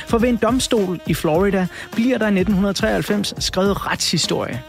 [0.06, 4.62] For ved en domstol i Florida bliver der i 1993 skrevet retshistorie.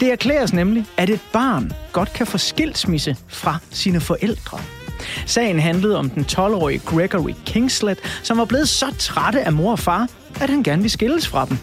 [0.00, 4.58] Det erklæres nemlig, at et barn godt kan få skilsmisse fra sine forældre.
[5.26, 9.78] Sagen handlede om den 12-årige Gregory Kingslet, som var blevet så træt af mor og
[9.78, 10.08] far,
[10.40, 11.58] at han gerne ville skilles fra dem.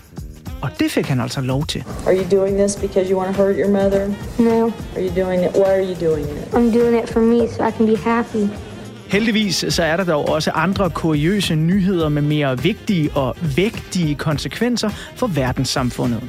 [0.62, 1.84] Og det fik han altså lov til.
[2.08, 4.08] Are you doing this because you want to hurt your mother?
[4.40, 4.72] No.
[4.96, 5.52] Are you doing it?
[5.56, 6.54] Why are you doing it?
[6.54, 8.50] I'm doing it for me so I can be happy.
[9.14, 14.90] Heldigvis så er der dog også andre kuriøse nyheder med mere vigtige og vægtige konsekvenser
[14.90, 16.22] for verdenssamfundet.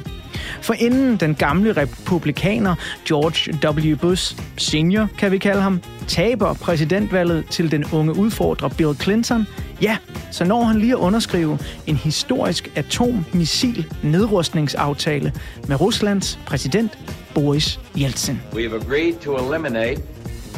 [0.61, 2.75] For inden den gamle republikaner
[3.07, 3.95] George W.
[3.95, 9.47] Bush senior, kan vi kalde ham, taber præsidentvalget til den unge udfordrer Bill Clinton,
[9.81, 9.97] ja,
[10.31, 15.33] så når han lige at underskrive en historisk atommissil nedrustningsaftale
[15.67, 16.99] med Ruslands præsident
[17.33, 18.41] Boris Yeltsin.
[18.53, 20.01] We have agreed to eliminate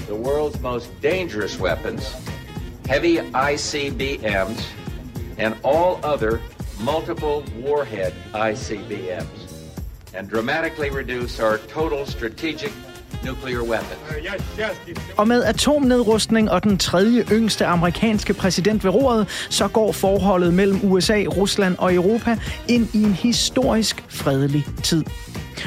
[0.08, 2.15] the world's most dangerous weapons,
[2.88, 4.65] heavy ICBMs,
[5.38, 6.39] and all other
[6.80, 9.28] multiple warhead ICBMs,
[10.13, 12.72] and dramatically reduce our total strategic
[13.24, 14.00] nuclear weapons.
[15.17, 20.80] Og med atomnedrustning og den tredje yngste amerikanske præsident ved roret, så går forholdet mellem
[20.84, 25.04] USA, Rusland og Europa ind i en historisk fredelig tid.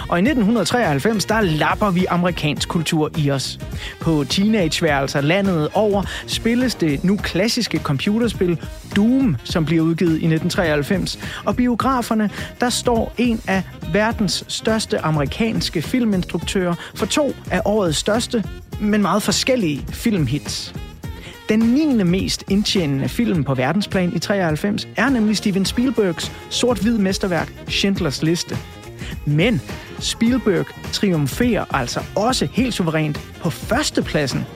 [0.09, 3.59] Og i 1993, der lapper vi amerikansk kultur i os.
[4.01, 8.61] På teenageværelser landet over spilles det nu klassiske computerspil
[8.97, 11.19] Doom, som bliver udgivet i 1993.
[11.45, 18.45] Og biograferne, der står en af verdens største amerikanske filminstruktører for to af årets største,
[18.81, 20.75] men meget forskellige filmhits.
[21.49, 22.05] Den 9.
[22.05, 28.57] mest indtjenende film på verdensplan i 93 er nemlig Steven Spielbergs sort-hvid mesterværk Schindlers Liste.
[29.27, 29.61] Men
[29.99, 34.47] Spielberg triumferer altså også helt suverænt på førstepladsen,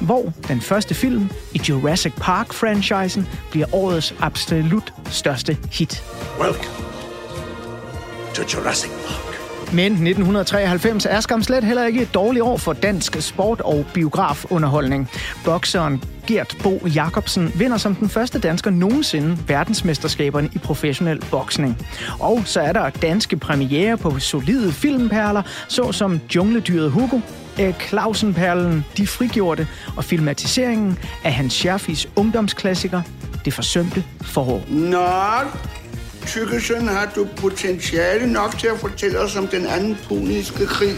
[0.00, 6.04] hvor den første film i Jurassic Park-franchisen bliver årets absolut største hit.
[6.40, 6.74] Welcome
[8.34, 9.27] to Jurassic Park.
[9.72, 15.10] Men 1993 er skam slet heller ikke et dårligt år for dansk sport og biografunderholdning.
[15.44, 21.86] Bokseren Gert Bo Jacobsen vinder som den første dansker nogensinde verdensmesterskaberne i professionel boksning.
[22.20, 27.20] Og så er der danske premiere på solide filmperler, såsom Jungledyret Hugo,
[27.88, 33.02] Clausenperlen, De Frigjorte og filmatiseringen af Hans Scherfis ungdomsklassiker
[33.44, 34.62] Det forsømte forår.
[34.68, 35.06] Nå,
[36.28, 40.94] Tykkesen, har du potentiale nok til at fortælle os om den anden puniske krig?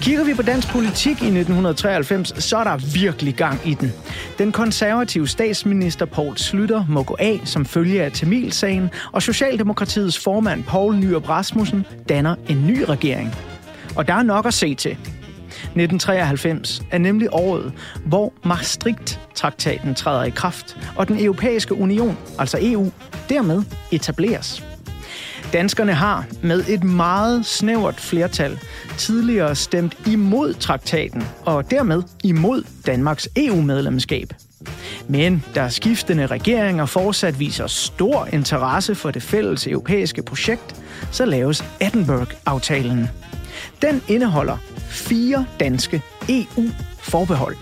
[0.00, 3.92] Kigger vi på dansk politik i 1993, så er der virkelig gang i den.
[4.38, 10.64] Den konservative statsminister Poul Slytter må gå af som følge af Tamilsagen, og Socialdemokratiets formand
[10.64, 13.34] Poul Nyrup Rasmussen danner en ny regering.
[13.96, 14.96] Og der er nok at se til.
[15.62, 17.72] 1993 er nemlig året,
[18.06, 22.90] hvor Maastricht-traktaten træder i kraft, og den europæiske union, altså EU,
[23.28, 24.64] dermed etableres.
[25.52, 28.58] Danskerne har med et meget snævert flertal
[28.98, 34.32] tidligere stemt imod traktaten, og dermed imod Danmarks EU-medlemskab.
[35.08, 41.64] Men da skiftende regeringer fortsat viser stor interesse for det fælles europæiske projekt, så laves
[41.80, 43.08] Edinburgh-aftalen.
[43.82, 44.56] Den indeholder
[44.88, 47.56] fire danske EU-forbehold.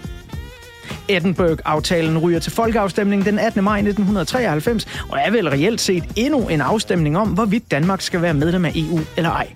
[1.08, 3.64] Edinburgh-aftalen ryger til folkeafstemning den 18.
[3.64, 8.34] maj 1993, og er vel reelt set endnu en afstemning om, hvorvidt Danmark skal være
[8.34, 9.52] medlem af EU eller ej.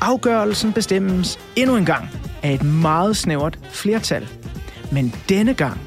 [0.00, 2.10] Afgørelsen bestemmes endnu en gang
[2.42, 4.28] af et meget snævert flertal.
[4.92, 5.80] Men denne gang,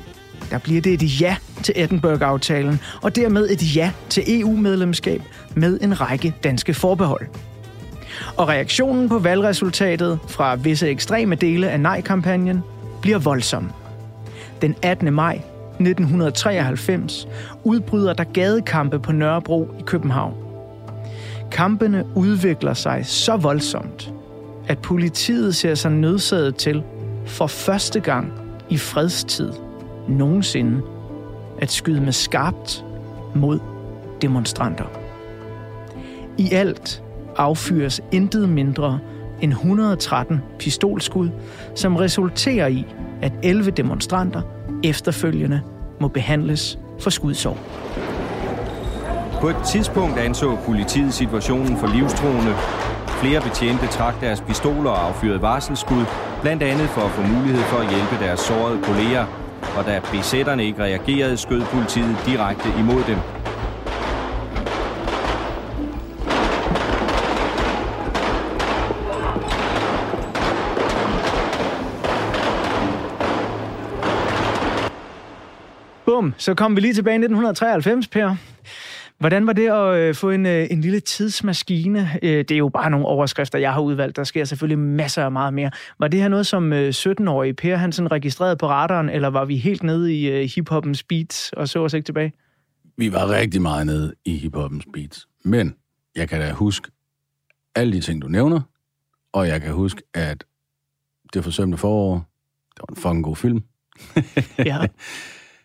[0.52, 5.22] der bliver det et ja til Edinburgh-aftalen, og dermed et ja til EU-medlemskab
[5.56, 7.28] med en række danske forbehold.
[8.38, 12.64] Og reaktionen på valgresultatet fra visse ekstreme dele af nej-kampagnen
[13.02, 13.72] bliver voldsom.
[14.62, 15.14] Den 18.
[15.14, 15.42] maj
[15.80, 17.28] 1993
[17.64, 20.34] udbryder der gadekampe på Nørrebro i København.
[21.52, 24.14] Kampene udvikler sig så voldsomt,
[24.68, 26.84] at politiet ser sig nødsaget til
[27.26, 28.34] for første gang
[28.70, 29.52] i fredstid
[30.08, 30.82] nogensinde
[31.62, 32.86] at skyde med skarpt
[33.36, 33.60] mod
[34.22, 34.86] demonstranter.
[36.38, 37.04] I alt
[37.38, 39.00] affyres intet mindre
[39.42, 41.30] end 113 pistolskud,
[41.76, 42.86] som resulterer i,
[43.22, 44.42] at 11 demonstranter
[44.84, 45.62] efterfølgende
[46.00, 47.58] må behandles for skudsår.
[49.42, 52.54] På et tidspunkt anså politiet situationen for livstruende.
[53.08, 56.06] Flere betjente trak deres pistoler og affyrede varselsskud,
[56.42, 59.26] blandt andet for at få mulighed for at hjælpe deres sårede kolleger.
[59.78, 63.18] Og da besætterne ikke reagerede, skød politiet direkte imod dem.
[76.08, 78.36] Bum, så kom vi lige tilbage i 1993, Per.
[79.20, 82.10] Hvordan var det at øh, få en, øh, en lille tidsmaskine?
[82.24, 84.16] Øh, det er jo bare nogle overskrifter, jeg har udvalgt.
[84.16, 85.72] Der sker selvfølgelig masser af meget mere.
[86.00, 89.58] Var det her noget, som 17-årig Per han sådan registrerede på radaren, eller var vi
[89.58, 92.34] helt nede i hiphoppens beats og så os ikke tilbage?
[92.98, 95.28] Vi var rigtig meget nede i hiphoppens beats.
[95.44, 95.76] Men
[96.16, 96.92] jeg kan da huske
[97.76, 98.62] alle de ting, du nævner,
[99.34, 100.44] og jeg kan huske, at
[101.34, 102.14] det forsømte forår,
[102.76, 103.64] det var en fucking god film.
[104.66, 104.78] ja.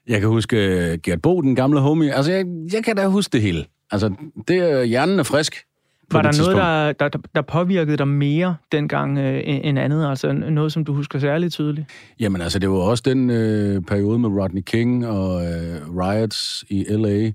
[0.09, 2.15] Jeg kan huske uh, Gert Bo, den gamle homie.
[2.15, 3.65] Altså, jeg, jeg kan da huske det hele.
[3.91, 4.15] Altså,
[4.49, 5.65] det, hjernen er frisk.
[6.13, 6.57] Var der noget,
[7.01, 10.09] der, der, der påvirkede dig mere dengang øh, end andet?
[10.09, 11.87] Altså noget, som du husker særligt tydeligt?
[12.21, 16.85] Jamen altså, det var også den øh, periode med Rodney King og øh, riots i
[16.85, 17.31] L.A.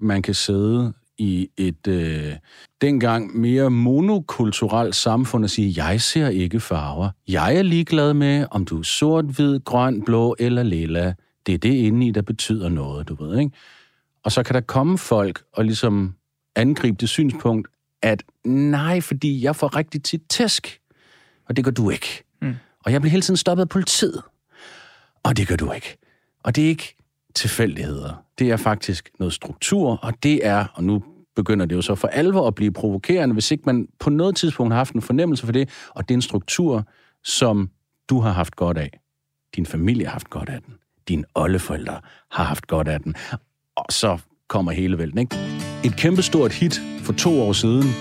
[0.00, 2.32] Man kan sidde i et øh,
[2.80, 7.08] dengang mere monokulturelt samfund og sige, jeg ser ikke farver.
[7.28, 11.14] Jeg er ligeglad med, om du er sort, hvid, grøn, blå eller lilla.
[11.46, 13.52] Det er det inde i, der betyder noget, du ved, ikke?
[14.24, 16.14] Og så kan der komme folk og ligesom
[16.56, 17.68] angribe det synspunkt,
[18.02, 20.80] at nej, fordi jeg får rigtig tit tæsk,
[21.48, 22.24] og det gør du ikke.
[22.42, 22.54] Mm.
[22.84, 24.22] Og jeg bliver hele tiden stoppet af politiet,
[25.22, 25.96] og det gør du ikke.
[26.42, 26.96] Og det er ikke
[27.34, 28.24] tilfældigheder.
[28.38, 31.02] Det er faktisk noget struktur, og det er, og nu
[31.36, 34.72] begynder det jo så for alvor at blive provokerende, hvis ikke man på noget tidspunkt
[34.72, 36.84] har haft en fornemmelse for det, og det er en struktur,
[37.24, 37.70] som
[38.08, 39.00] du har haft godt af.
[39.56, 40.74] Din familie har haft godt af den
[41.10, 43.14] dine oldeforældre har haft godt af den.
[43.76, 44.18] Og så
[44.48, 45.36] kommer hele vælten, ikke?
[45.84, 47.94] Et kæmpestort hit for to år siden.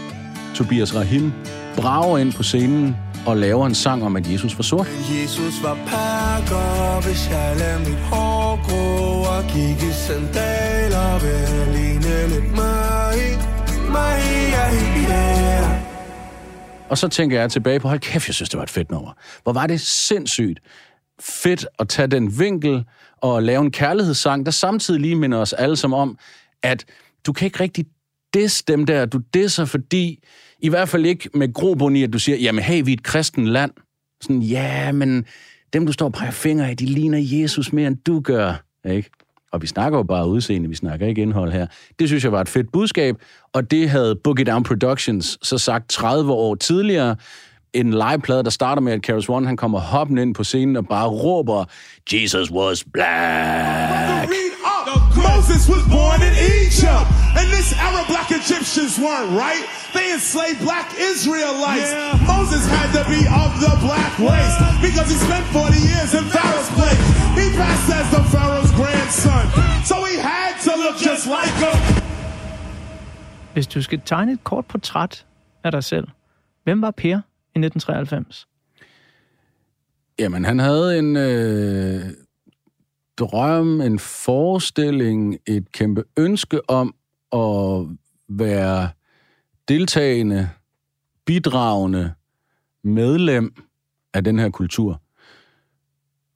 [0.56, 1.32] Tobias Rahim
[1.78, 2.96] brager ind på scenen
[3.26, 4.88] og laver en sang om, at Jesus var sort.
[4.88, 8.88] Jesus var pakker, hvis jeg lader mit hår grå
[9.36, 13.16] og gik i sandaler, vil ligne lidt mig,
[13.92, 14.20] mig,
[15.10, 15.30] yeah.
[16.90, 19.12] Og så tænker jeg tilbage på, hold kæft, jeg synes, det var et fedt nummer.
[19.44, 20.60] Hvor var det sindssygt,
[21.20, 22.84] fedt at tage den vinkel
[23.18, 26.18] og lave en kærlighedssang, der samtidig lige minder os alle som om,
[26.64, 26.86] at
[27.26, 27.86] du kan ikke rigtig
[28.34, 29.06] diss dem der.
[29.06, 30.24] Du disser, fordi
[30.60, 33.04] i hvert fald ikke med grobund i, at du siger, jamen hey, vi er et
[33.04, 33.72] kristen land.
[34.22, 35.26] Sådan, ja, men
[35.74, 38.64] dem, du står og peger fingre af, de ligner Jesus mere, end du gør.
[38.86, 39.10] Ikke?
[39.52, 41.68] Og vi snakker jo bare udseende, vi snakker ikke indhold her.
[42.00, 43.16] Det synes jeg var et fedt budskab,
[43.54, 47.16] og det havde Boogie Down Productions så sagt 30 år tidligere,
[47.74, 50.88] en liveplade, der starter med, at Karis One han kommer hoppende ind på scenen og
[50.88, 51.66] bare råber,
[52.14, 54.30] Jesus was black.
[55.30, 57.06] Moses was born in Egypt,
[57.40, 59.66] and this Arab black Egyptians weren't right.
[59.98, 61.92] They enslaved black Israelites.
[61.92, 62.34] Yeah.
[62.36, 64.56] Moses had to be of the black race
[64.88, 67.02] because he spent 40 years in Pharaoh's place.
[67.40, 69.44] He passed as the Pharaoh's grandson,
[69.90, 71.78] so he had to look just like him.
[73.54, 75.26] Hvis du skal tegne et kort portræt
[75.64, 76.08] af dig selv,
[76.64, 77.20] hvem var Per?
[77.56, 78.48] I 1993?
[80.20, 82.02] Jamen, han havde en øh,
[83.18, 86.96] drøm, en forestilling, et kæmpe ønske om
[87.34, 87.88] at
[88.30, 88.90] være
[89.68, 90.50] deltagende,
[91.26, 92.14] bidragende
[92.84, 93.54] medlem
[94.14, 95.02] af den her kultur.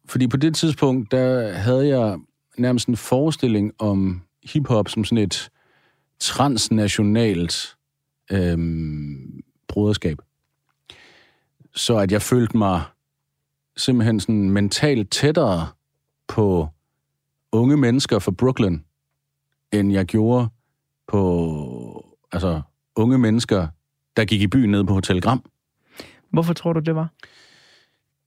[0.06, 2.20] Fordi på det tidspunkt, der havde jeg
[2.58, 5.50] nærmest en forestilling om hiphop som sådan et
[6.20, 7.76] transnationalt
[8.32, 10.18] øhm, broderskab
[11.76, 12.84] så at jeg følte mig
[13.78, 15.68] simpelthen sådan mentalt tættere
[16.28, 16.68] på
[17.52, 18.80] unge mennesker fra Brooklyn,
[19.72, 20.48] end jeg gjorde
[21.08, 22.62] på altså,
[22.96, 23.68] unge mennesker,
[24.18, 25.46] der gik i byen nede på Hotel Gram.
[26.30, 27.10] Hvorfor tror du, det var?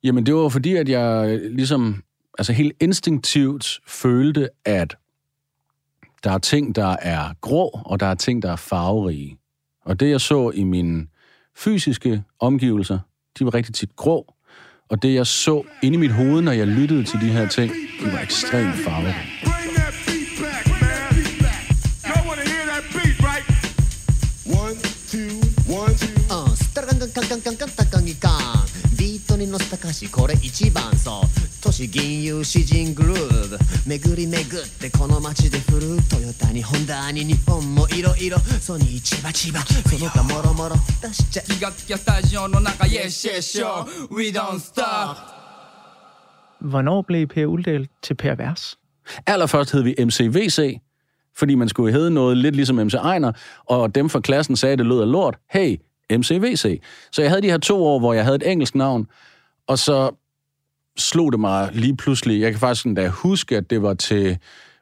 [0.02, 2.02] Jamen, det var fordi, at jeg ligesom
[2.38, 4.96] altså helt instinktivt følte, at
[6.24, 9.38] der er ting, der er grå, og der er ting, der er farverige.
[9.84, 11.06] Og det, jeg så i mine
[11.54, 12.98] fysiske omgivelser,
[13.38, 14.34] de var rigtig tit grå,
[14.90, 17.72] og det jeg så inde i mit hoved, når jeg lyttede til de her ting,
[18.00, 19.36] de var ekstremt farverige.
[27.16, 28.55] gang gang gang gang gang gang gang
[29.36, 31.24] 当にのせた歌詞これ一番そう。
[31.62, 33.58] 都市銀融詩人グルーブ。
[33.86, 39.60] 巡り巡ってこの街で振るトヨタにホンダに日本もいろいろソニー千葉千葉
[39.90, 45.16] その他もろもろ出しちゃ気がつきゃスタジオの中 Yes yes sure we don't stop.
[46.60, 48.78] Hvornår blev Per Uldal til Per Vers?
[49.26, 50.80] Allerførst hed vi MCVC,
[51.36, 53.32] fordi man skulle hedde noget lidt ligesom MC Ejner,
[53.66, 55.36] og dem fra klassen sagde, at det lød af lort.
[55.50, 55.76] Hey,
[56.12, 56.82] MCVC.
[57.12, 59.06] Så jeg havde de her to år, hvor jeg havde et engelsk navn,
[59.66, 60.10] og så
[60.98, 62.40] slog det mig lige pludselig.
[62.40, 64.38] Jeg kan faktisk endda huske, at det var til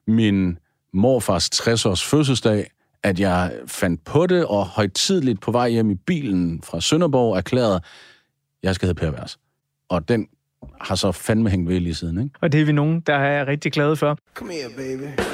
[0.07, 0.59] min
[0.93, 2.71] morfars 60-års fødselsdag,
[3.03, 7.81] at jeg fandt på det, og højtidligt på vej hjem i bilen fra Sønderborg erklærede,
[8.63, 9.39] jeg skal hedde Per Vers.
[9.89, 10.29] Og den
[10.81, 12.35] har så fandme hængt ved lige siden, ikke?
[12.41, 14.19] Og det er vi nogen, der er rigtig glade for.
[14.35, 15.34] Come here, baby.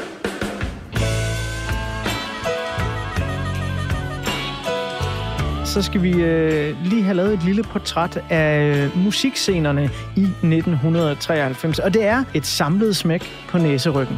[5.71, 11.79] Så skal vi øh, lige have lavet et lille portræt af øh, musikscenerne i 1993.
[11.79, 14.17] Og det er et samlet smæk på næseryggen.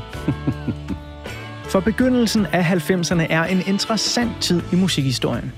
[1.73, 5.53] For begyndelsen af 90'erne er en interessant tid i musikhistorien.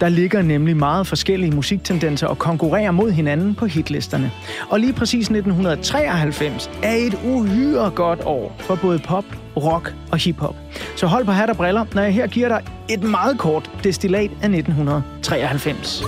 [0.00, 4.30] Der ligger nemlig meget forskellige musiktendenser og konkurrerer mod hinanden på hitlisterne.
[4.70, 9.24] Og lige præcis 1993 er et uhyre godt år for både pop,
[9.56, 10.56] rock og hiphop.
[10.96, 14.30] Så hold på hat og briller, når jeg her giver dig et meget kort destillat
[14.42, 16.04] af 1993.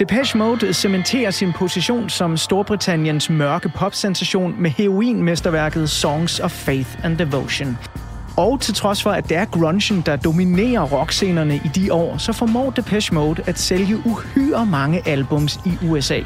[0.00, 7.18] Depeche Mode cementerer sin position som Storbritanniens mørke popsensation med heroinmesterværket Songs of Faith and
[7.18, 7.78] Devotion.
[8.36, 12.32] Og til trods for, at det er grungen, der dominerer rockscenerne i de år, så
[12.32, 16.20] formår Depeche Mode at sælge uhyre mange albums i USA.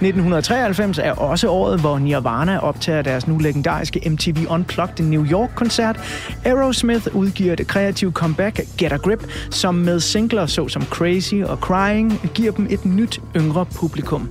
[0.00, 6.00] 1993 er også året, hvor Nirvana optager deres nu legendariske MTV Unplugged New York-koncert.
[6.44, 12.30] Aerosmith udgiver det kreative comeback Get a Grip, som med singler såsom Crazy og Crying
[12.34, 14.28] giver dem et nyt, yngre publikum.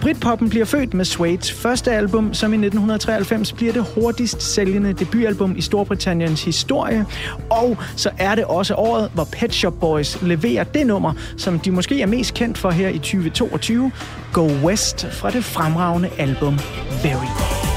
[0.00, 5.56] Britpoppen bliver født med Suede's første album, som i 1993 bliver det hurtigst sælgende debutalbum
[5.56, 7.06] i Storbritanniens historie.
[7.50, 11.70] Og så er det også året, hvor Pet Shop Boys leverer det nummer, som de
[11.70, 13.92] måske er mest kendt for her i 2022,
[14.32, 16.58] Go West fra det fremragende album
[17.02, 17.69] Very.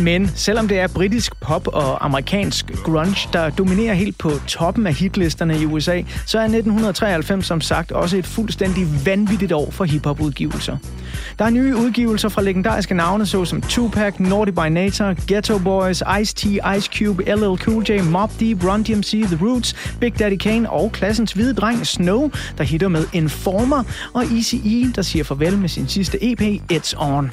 [0.00, 4.94] Men selvom det er britisk pop og amerikansk grunge, der dominerer helt på toppen af
[4.94, 10.76] hitlisterne i USA, så er 1993 som sagt også et fuldstændig vanvittigt år for hiphop-udgivelser.
[11.38, 16.46] Der er nye udgivelser fra legendariske navne såsom Tupac, Naughty by Nature, Ghetto Boys, Ice-T,
[16.76, 20.92] Ice Cube, LL Cool J, Mob Deep, Run DMC, The Roots, Big Daddy Kane og
[20.92, 25.88] klassens hvide dreng Snow, der hitter med Informer, og Eazy-E, der siger farvel med sin
[25.88, 27.30] sidste EP, It's On.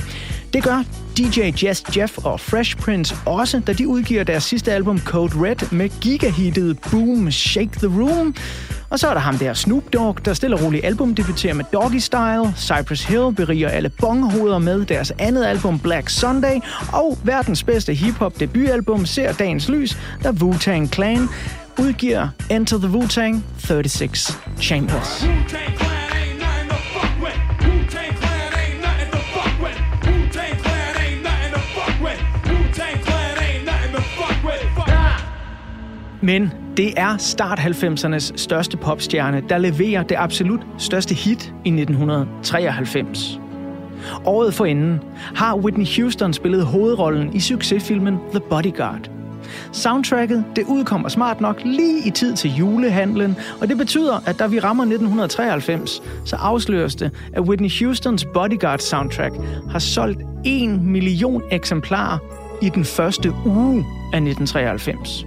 [0.53, 0.83] Det gør
[1.17, 5.71] DJ Jazz Jeff og Fresh Prince også, da de udgiver deres sidste album Code Red
[5.71, 8.35] med gigahittet Boom Shake the Room.
[8.89, 11.97] Og så er der ham der Snoop Dogg, der stille og roligt albumdebuterer med Doggy
[11.97, 12.53] Style.
[12.57, 16.59] Cypress Hill beriger alle bonghoveder med deres andet album Black Sunday.
[16.93, 21.29] Og verdens bedste hiphop debutalbum ser dagens lys, da Wu-Tang Clan
[21.79, 25.25] udgiver Enter the Wu-Tang 36 Chambers.
[36.21, 43.39] Men det er start 90'ernes største popstjerne, der leverer det absolut største hit i 1993.
[44.25, 44.99] Året forinden
[45.35, 49.09] har Whitney Houston spillet hovedrollen i succesfilmen The Bodyguard.
[49.71, 54.47] Soundtracket det udkommer smart nok lige i tid til julehandlen, og det betyder, at da
[54.47, 59.35] vi rammer 1993, så afsløres det, at Whitney Houstons Bodyguard soundtrack
[59.69, 62.17] har solgt 1 million eksemplarer
[62.61, 65.25] i den første uge af 1993.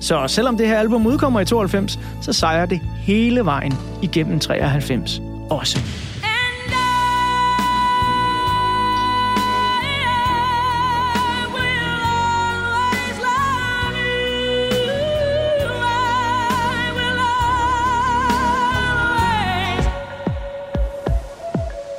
[0.00, 5.22] Så selvom det her album udkommer i 92, så sejrer det hele vejen igennem 93
[5.50, 5.78] også.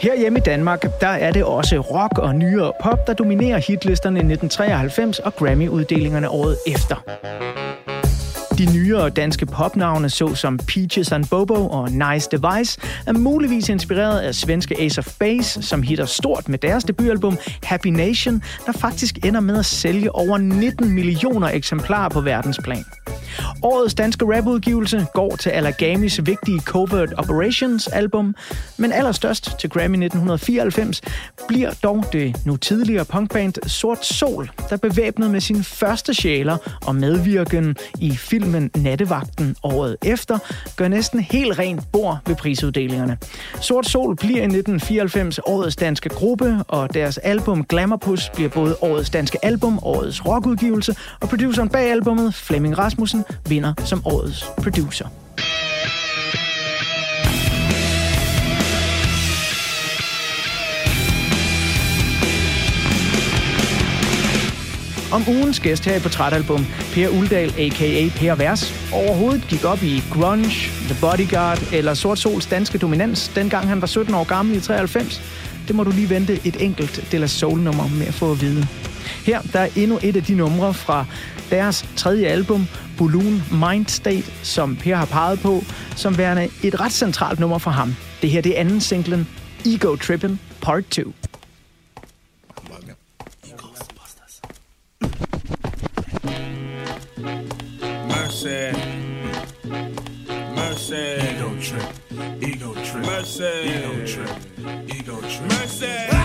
[0.03, 4.15] Her hjemme i Danmark, der er det også rock og nyere pop, der dominerer hitlisterne
[4.15, 6.95] i 1993 og Grammy-uddelingerne året efter.
[8.57, 14.19] De De nyere danske popnavne, såsom Peaches and Bobo og Nice Device, er muligvis inspireret
[14.19, 19.25] af svenske Ace of Base, som hitter stort med deres debutalbum Happy Nation, der faktisk
[19.25, 22.85] ender med at sælge over 19 millioner eksemplarer på verdensplan.
[23.61, 28.35] Årets danske rapudgivelse går til Alagamis vigtige Covert Operations album,
[28.77, 31.01] men allerstørst til Grammy 1994
[31.47, 36.95] bliver dog det nu tidligere punkband Sort Sol, der bevæbnet med sin første sjæler og
[36.95, 40.37] medvirken i filmen Nattevagten året efter,
[40.75, 43.17] gør næsten helt rent bord ved prisuddelingerne.
[43.61, 49.09] Sort Sol bliver i 1994 årets danske gruppe, og deres album Glamourpus bliver både årets
[49.09, 55.07] danske album, årets rockudgivelse, og produceren bag albummet, Flemming Rasmussen, vinder som årets producer.
[65.13, 68.09] om ugens gæst her i Portrætalbum, Per Uldal, a.k.a.
[68.15, 70.49] Per Vers, overhovedet gik op i grunge,
[70.89, 75.21] The Bodyguard eller Sort Sols danske dominans, dengang han var 17 år gammel i 93.
[75.67, 78.67] Det må du lige vente et enkelt De La Soul-nummer med at få at vide.
[79.25, 81.05] Her der er endnu et af de numre fra
[81.49, 82.67] deres tredje album,
[82.97, 85.63] Balloon Mind State, som Per har peget på,
[85.95, 87.95] som værende et ret centralt nummer for ham.
[88.21, 89.27] Det her det er anden singlen,
[89.65, 91.13] Ego Trippin' Part 2.
[98.07, 98.71] Mercy.
[100.55, 100.93] Mercy.
[100.93, 101.87] Ego trip.
[102.41, 103.05] Ego trip.
[103.05, 103.41] Mercy.
[103.41, 104.29] Ego trip.
[104.89, 105.49] Ego trip.
[105.49, 106.22] Mercy.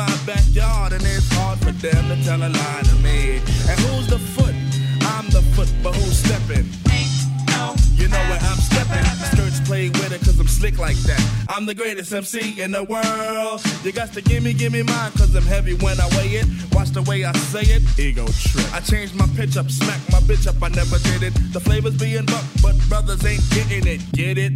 [0.00, 3.36] My backyard, and it's hard for them to tell a lie to me.
[3.68, 4.56] And who's the foot?
[5.12, 6.66] I'm the foot, but who's stepping?
[8.00, 9.04] You know where I'm stepping.
[9.32, 11.22] Skirts play with it cause I'm slick like that.
[11.50, 13.60] I'm the greatest MC in the world.
[13.84, 16.46] You got to gimme, gimme mine cause I'm heavy when I weigh it.
[16.72, 17.82] Watch the way I say it.
[17.98, 18.72] Ego trip.
[18.72, 21.34] I changed my pitch up, smack my bitch up, I never did it.
[21.52, 24.00] The flavors being bucked, but brothers ain't getting it.
[24.12, 24.54] Get it?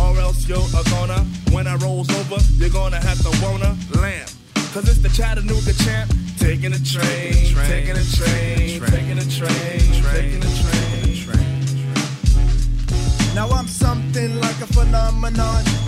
[0.00, 1.20] Or else you're a gonna.
[1.52, 4.37] When I rolls over, you're gonna have to wanna lamp.
[4.72, 6.12] Cause it's the Chattanooga champ.
[6.38, 9.80] Taking a train, taking a train, taking a train,
[10.12, 10.78] taking a train.
[13.34, 15.87] Now I'm something like a phenomenon.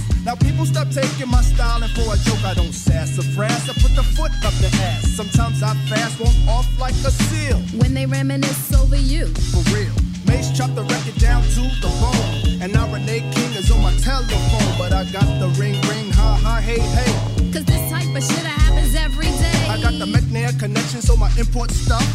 [0.23, 3.69] Now people stop taking my style and for a joke I don't sassafras.
[3.69, 5.15] I put the foot up the ass.
[5.15, 7.57] Sometimes I fast, won't off like a seal.
[7.79, 9.25] When they reminisce over you.
[9.49, 9.91] For real.
[10.27, 12.61] Mace chopped the record down to the bone.
[12.61, 14.77] And now Renee King is on my telephone.
[14.77, 17.11] But I got the ring ring, ha ha, hey hey.
[17.51, 19.65] Cause this type of shit happens every day.
[19.69, 22.05] I got the McNair connection, so my import stuff.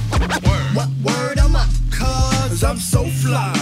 [0.46, 0.76] Word.
[0.78, 1.66] What word am I?
[1.90, 3.55] Cause I'm so fly.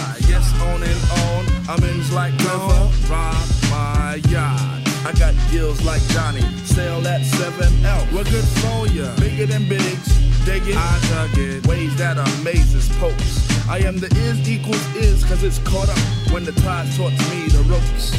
[5.54, 6.42] Gills like Johnny.
[6.64, 8.12] Sail that 7L.
[8.12, 9.14] We're good for ya.
[9.20, 10.10] Bigger than bigs.
[10.44, 10.74] Dig it.
[10.74, 11.64] I dug it.
[11.68, 13.38] Ways that amazes popes.
[13.68, 17.46] I am the is equals is cause it's caught up when the tide taught me
[17.54, 18.10] the ropes.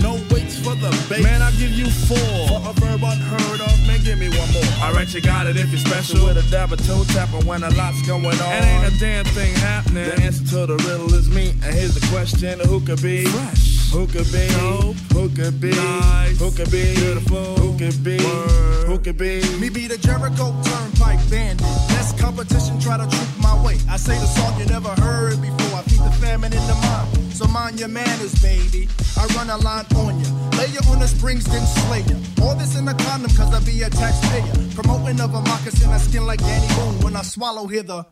[0.00, 1.22] No waits for the bait.
[1.22, 2.48] Man, I give you four.
[2.48, 4.64] For a verb unheard of, man, give me one more.
[4.80, 6.24] Alright, you got it if you're special.
[6.24, 8.52] With a dab of toe tapper when a lot's going on.
[8.56, 10.08] And ain't a damn thing happening.
[10.08, 11.50] The answer to the riddle is me.
[11.62, 13.26] And here's the question who could be?
[13.26, 13.79] Fresh.
[13.92, 14.46] Who could be?
[14.54, 14.96] Dope.
[15.12, 15.70] Who could be?
[15.70, 16.38] Nice.
[16.38, 16.94] Who could be?
[16.94, 17.56] Beautiful.
[17.56, 18.18] Who could be?
[18.24, 18.86] Word.
[18.86, 19.42] Who could be?
[19.58, 21.66] Me be the Jericho Turnpike bandit.
[21.90, 23.78] Less competition, try to troop my way.
[23.88, 25.78] I say the song you never heard before.
[25.78, 27.19] I feed the famine in the mind.
[27.40, 28.86] So mind your manners, baby.
[29.16, 30.28] I run a line on ya.
[30.58, 32.16] Lay you on the springs, then slay ya.
[32.44, 34.52] All this in a condom, cause I be a taxpayer.
[34.74, 37.00] Promoting of a moccasin, I skin like Danny Boone.
[37.00, 38.04] When I swallow, hear the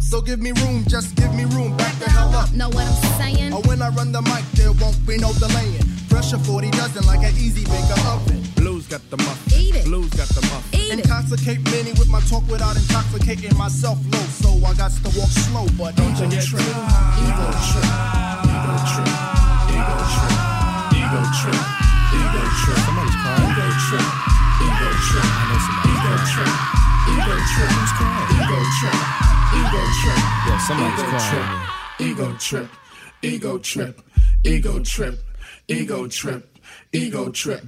[0.00, 1.76] so give me room, just give me room.
[1.76, 2.54] Back the hell up.
[2.54, 3.52] Know what I'm saying?
[3.52, 5.84] Or when I run the mic, there won't be no delaying.
[6.08, 8.42] Pressure 40 dozen like an easy baker oven.
[8.56, 9.38] Blues got the muff.
[9.52, 9.84] Eat it.
[9.84, 10.64] Blues got the muff.
[10.72, 11.04] Eat it.
[11.04, 14.24] Intoxicate many with my talk without intoxicating myself low.
[14.40, 16.62] So I got to walk slow, but don't you get trip.
[16.64, 17.84] Ego trip.
[17.84, 18.39] Trip.
[26.40, 26.56] Trip.
[27.08, 27.70] Ego trip.
[27.96, 28.40] Crying?
[28.40, 29.20] Ego trip.
[29.52, 30.20] Ego trip.
[30.46, 31.46] Yes, somebody's ego calling trip,
[31.98, 32.06] me.
[32.06, 32.70] ego trip,
[33.22, 34.00] ego trip,
[34.44, 35.18] ego trip,
[35.68, 36.58] ego trip,
[36.92, 37.64] ego trip,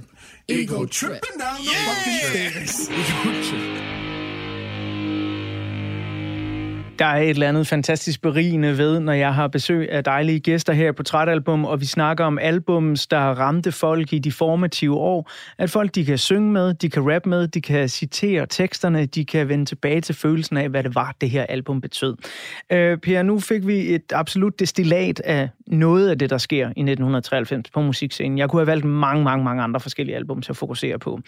[0.47, 2.89] ego tripping down the fucking stairs.
[2.89, 4.02] Ego trip.
[6.99, 10.73] Der er et eller andet fantastisk berigende ved, når jeg har besøg af dejlige gæster
[10.73, 15.31] her på Trætalbum, og vi snakker om albums, der ramte folk i de formative år.
[15.57, 19.25] At folk, de kan synge med, de kan rap med, de kan citere teksterne, de
[19.25, 22.15] kan vende tilbage til følelsen af, hvad det var, det her album betød.
[22.71, 26.69] Øh, per, nu fik vi et absolut destillat af noget af det, der sker i
[26.69, 28.37] 1993 på musikscenen.
[28.37, 31.19] Jeg kunne have valgt mange, mange, mange andre forskellige album til at fokusere på.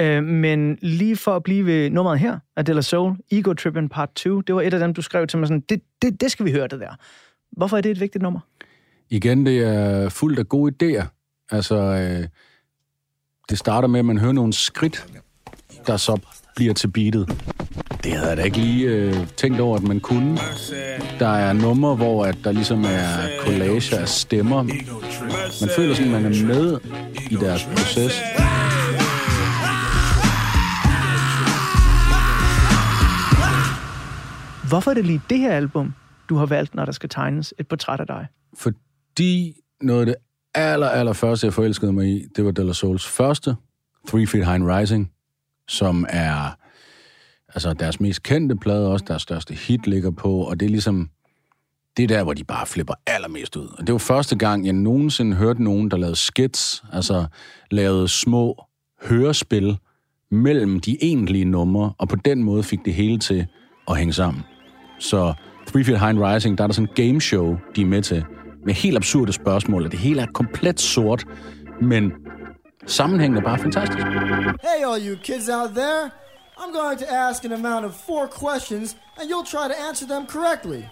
[0.00, 3.88] Øh, men lige for at blive ved nummeret her, af De La Soul, Ego Trippin'
[3.88, 6.30] Part 2, det var et af dem, du skrev til mig sådan, det, det, det
[6.30, 6.96] skal vi høre det der.
[7.52, 8.40] Hvorfor er det et vigtigt nummer?
[9.10, 11.04] Igen, det er fuldt af gode idéer.
[11.50, 12.28] Altså, øh,
[13.48, 15.06] det starter med, at man hører nogle skridt,
[15.86, 16.18] der så
[16.56, 17.28] bliver til beatet.
[18.04, 20.38] Det havde jeg da ikke lige øh, tænkt over, at man kunne.
[21.18, 24.62] Der er numre, hvor at der ligesom er collager af stemmer.
[25.60, 26.78] Man føler sådan, at man er med
[27.30, 28.22] i deres proces.
[34.68, 35.94] Hvorfor er det lige det her album,
[36.28, 38.26] du har valgt, når der skal tegnes et portræt af dig?
[38.54, 40.14] Fordi noget af det
[40.54, 43.54] aller, aller første, jeg forelskede mig i, det var De La Souls første,
[44.08, 45.10] Three Feet High and Rising,
[45.68, 46.56] som er
[47.48, 51.10] altså deres mest kendte plade, også deres største hit ligger på, og det er ligesom,
[51.96, 53.68] det er der, hvor de bare flipper allermest ud.
[53.78, 57.26] Og det var første gang, jeg nogensinde hørte nogen, der lavede skits, altså
[57.70, 58.64] lavede små
[59.02, 59.78] hørespil
[60.30, 63.46] mellem de egentlige numre, og på den måde fik det hele til
[63.88, 64.42] at hænge sammen.
[65.04, 65.34] Så
[65.66, 68.24] Three Feet High Rising, der er der sådan en de er med til,
[68.64, 71.24] med helt absurde spørgsmål, og det hele er komplet sort,
[71.80, 72.12] men
[72.86, 74.06] sammenhængen er bare fantastisk.
[74.68, 76.10] Hey, all you kids out there.
[76.58, 80.26] I'm going to ask an amount of four questions, and you'll try to answer them
[80.26, 80.82] correctly.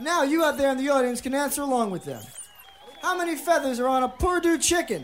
[0.00, 2.22] Now, you out there in the audience can answer along with them.
[3.02, 5.02] How many feathers are on a Purdue chicken?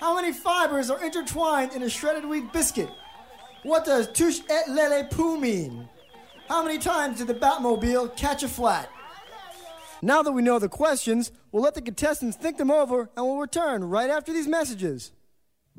[0.00, 2.90] How many fibers are intertwined in a shredded wheat biscuit?
[3.70, 5.88] What does touche et lele poo mean?
[6.50, 8.88] How many times did the Batmobile catch a flat?
[10.02, 13.40] Now that we know the questions, we'll let the contestants think them over, and we'll
[13.48, 15.12] return right after these messages.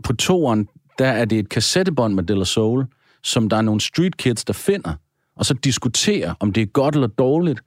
[0.04, 0.68] På toeren,
[1.00, 2.86] der er det et kassettebånd med De La Soul,
[3.24, 4.94] som der er nogle street kids, der finder,
[5.36, 7.62] og så diskuterer, om det er godt eller dårligt.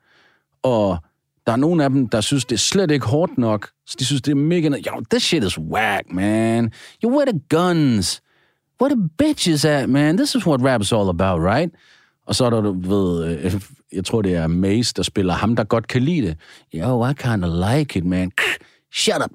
[0.63, 0.99] Og
[1.47, 3.69] der er nogle af dem, der synes, det er slet ikke hårdt nok.
[3.87, 4.69] Så de synes, det er mega...
[4.69, 6.73] Yo, this shit is whack, man.
[7.05, 8.23] You where the guns?
[8.81, 10.17] Where the bitches at, man?
[10.17, 11.75] This is what rap is all about, right?
[12.27, 13.61] Og så er der, du ved, øh,
[13.93, 16.37] jeg tror, det er Mace, der spiller ham, der godt kan lide det.
[16.75, 18.33] Yo, I kind of like it, man.
[18.93, 19.31] Shut up.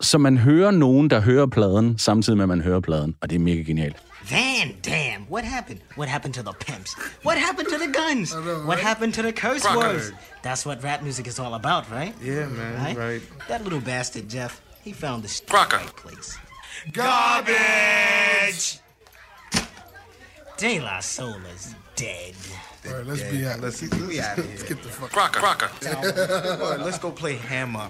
[0.00, 3.14] Så man hører nogen, der hører pladen, samtidig med, at man hører pladen.
[3.20, 3.96] Og det er mega genialt.
[4.30, 5.80] Van Dam, what happened?
[5.96, 6.96] What happened to the pimps?
[7.24, 8.34] What happened to the guns?
[8.34, 8.80] What right?
[8.86, 9.88] happened to the curse Crocker.
[9.88, 10.12] words?
[10.42, 12.14] That's what rap music is all about, right?
[12.22, 13.22] Yeah, man, right.
[13.48, 16.38] That little bastard, Jeff, he found the right place.
[16.92, 18.80] Garbage!
[20.60, 22.34] De La Soul is dead.
[22.84, 23.60] All right, let's be out.
[23.60, 24.68] Let's, let's, We outta let's here.
[24.68, 25.40] get the fuck Crocker.
[25.40, 25.68] Crocker.
[26.78, 27.88] Boy, let's go play hammer.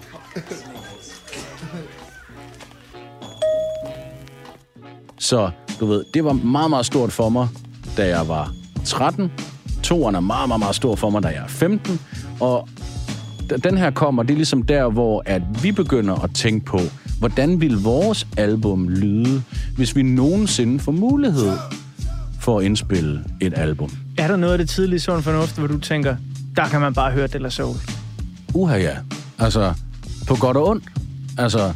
[5.17, 7.47] Så du ved, det var meget, meget stort for mig,
[7.97, 8.53] da jeg var
[8.85, 9.31] 13.
[9.83, 11.99] Toeren er meget, meget, meget stor for mig, da jeg er 15.
[12.39, 12.69] Og
[13.63, 16.79] den her kommer, det er ligesom der, hvor at vi begynder at tænke på,
[17.19, 19.43] hvordan vil vores album lyde,
[19.75, 21.51] hvis vi nogensinde får mulighed
[22.49, 23.91] for at indspille et album.
[24.17, 26.15] Er der noget af det tidlige sund fornuft, hvor du tænker,
[26.55, 27.75] der kan man bare høre De La Soul?
[28.53, 28.97] Uha ja.
[29.39, 29.73] Altså,
[30.27, 30.83] på godt og ondt.
[31.37, 31.73] Altså,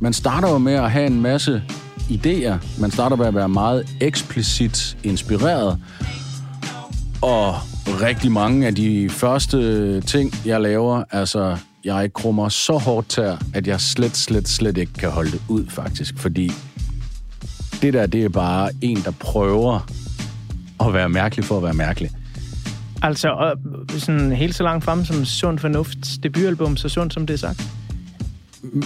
[0.00, 1.62] man starter jo med at have en masse
[2.10, 2.80] idéer.
[2.80, 5.78] Man starter med at være meget eksplicit inspireret.
[7.22, 7.54] Og
[7.86, 13.66] rigtig mange af de første ting, jeg laver, altså, jeg krummer så hårdt tær, at
[13.66, 16.18] jeg slet, slet, slet ikke kan holde det ud, faktisk.
[16.18, 16.52] Fordi
[17.82, 20.03] det der, det er bare en, der prøver
[20.80, 22.10] at være mærkelig for at være mærkelig.
[23.02, 23.56] Altså, og
[23.88, 27.68] sådan helt så langt frem som Sund Fornufts debutalbum, så sundt som det er sagt?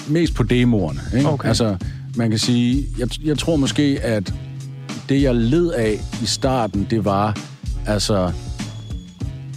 [0.09, 1.01] mest på demoerne.
[1.17, 1.29] Ikke?
[1.29, 1.49] Okay.
[1.49, 1.77] Altså,
[2.17, 4.35] man kan sige, jeg, jeg tror måske, at
[5.09, 7.39] det, jeg led af i starten, det var,
[7.87, 8.33] altså,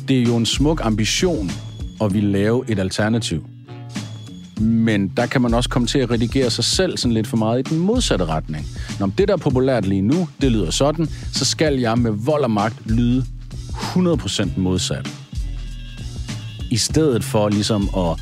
[0.08, 1.52] det er jo en smuk ambition
[2.02, 3.46] at ville lave et alternativ.
[4.60, 7.60] Men der kan man også komme til at redigere sig selv sådan lidt for meget
[7.60, 8.68] i den modsatte retning.
[9.00, 12.44] Når det, der er populært lige nu, det lyder sådan, så skal jeg med vold
[12.44, 13.26] og magt lyde
[13.72, 15.12] 100% modsat.
[16.70, 18.20] I stedet for ligesom at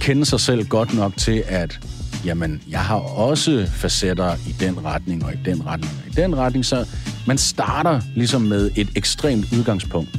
[0.00, 1.80] kende sig selv godt nok til, at
[2.24, 6.36] jamen, jeg har også facetter i den retning, og i den retning, og i den
[6.36, 6.64] retning.
[6.64, 6.86] Så
[7.26, 10.18] man starter ligesom med et ekstremt udgangspunkt.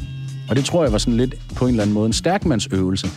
[0.50, 3.08] Og det tror jeg var sådan lidt på en eller anden måde en stærkmandsøvelse.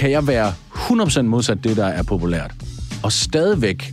[0.00, 2.54] Kan jeg være 100% modsat det, der er populært,
[3.02, 3.92] og stadigvæk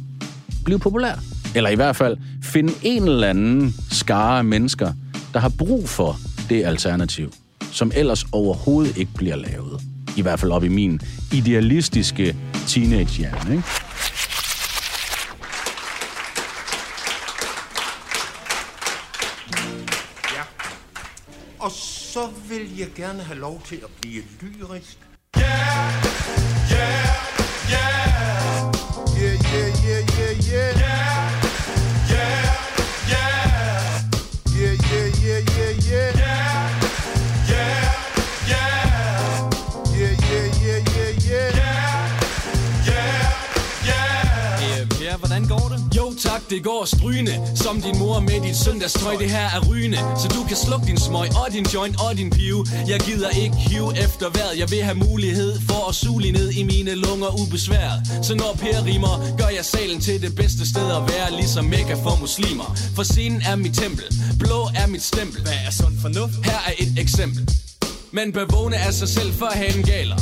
[0.66, 1.14] blive populær?
[1.56, 4.94] Eller i hvert fald finde en eller anden skare af mennesker,
[5.34, 6.18] der har brug for
[6.50, 7.34] det alternativ,
[7.72, 9.82] som ellers overhovedet ikke bliver lavet.
[10.18, 11.00] I hvert fald op i min
[11.34, 12.36] idealistiske
[12.68, 13.64] teenagehjerne, ikke?
[20.36, 20.44] Ja.
[21.60, 25.07] Og så vil jeg gerne have lov til at blive lyrisk.
[25.36, 26.08] Yeah,
[46.50, 50.44] det går strygende Som din mor med dit søndagstrøj, det her er rygende Så du
[50.48, 52.66] kan slukke din smøg og din joint og din pive.
[52.88, 54.60] Jeg gider ikke hive efter vejret.
[54.60, 58.00] Jeg vil have mulighed for at suge ned i mine lunger ubesværet.
[58.24, 61.94] Så når Per rimer, gør jeg salen til det bedste sted at være Ligesom mega
[61.94, 62.78] for muslimer.
[62.96, 64.06] For scenen er mit tempel,
[64.40, 65.42] blå er mit stempel.
[65.42, 66.34] Hvad er sund fornuft?
[66.46, 67.50] Her er et eksempel.
[68.12, 70.18] Man bør vågne af sig selv, før hanen galer.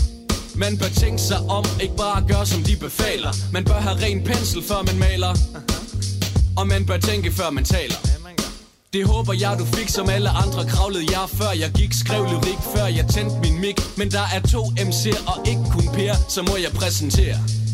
[0.56, 3.34] Man bør tænke sig om, ikke bare gøre som de befaler.
[3.54, 5.34] Man bør have ren pensel, før man maler
[6.58, 7.96] Og man bør tænke, før man taler.
[8.94, 11.94] Det håber jeg, du fik som alle andre Kravlede jeg før jeg gik.
[11.94, 13.76] Skrev lyrik før jeg tændte min mic.
[13.98, 17.65] Men der er to MC'er og ikke kun Per Så må jeg præsentere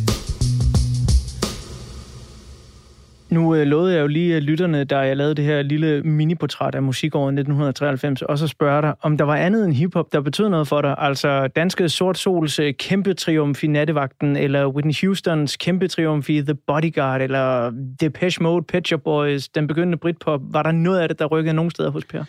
[3.31, 6.75] Nu øh, lovede jeg jo lige øh, lytterne, da jeg lavede det her lille miniportræt
[6.75, 10.49] af musikåret 1993, og så spørger dig, om der var andet end hiphop, der betød
[10.49, 10.95] noget for dig.
[10.97, 16.41] Altså danske Sort Sols øh, kæmpe triumf i Nattevagten, eller Whitney Houstons kæmpe triumf i
[16.41, 20.41] The Bodyguard, eller Depeche Mode, Pet Shop Boys, den begyndende Britpop.
[20.43, 22.23] Var der noget af det, der rykkede nogen steder hos Per?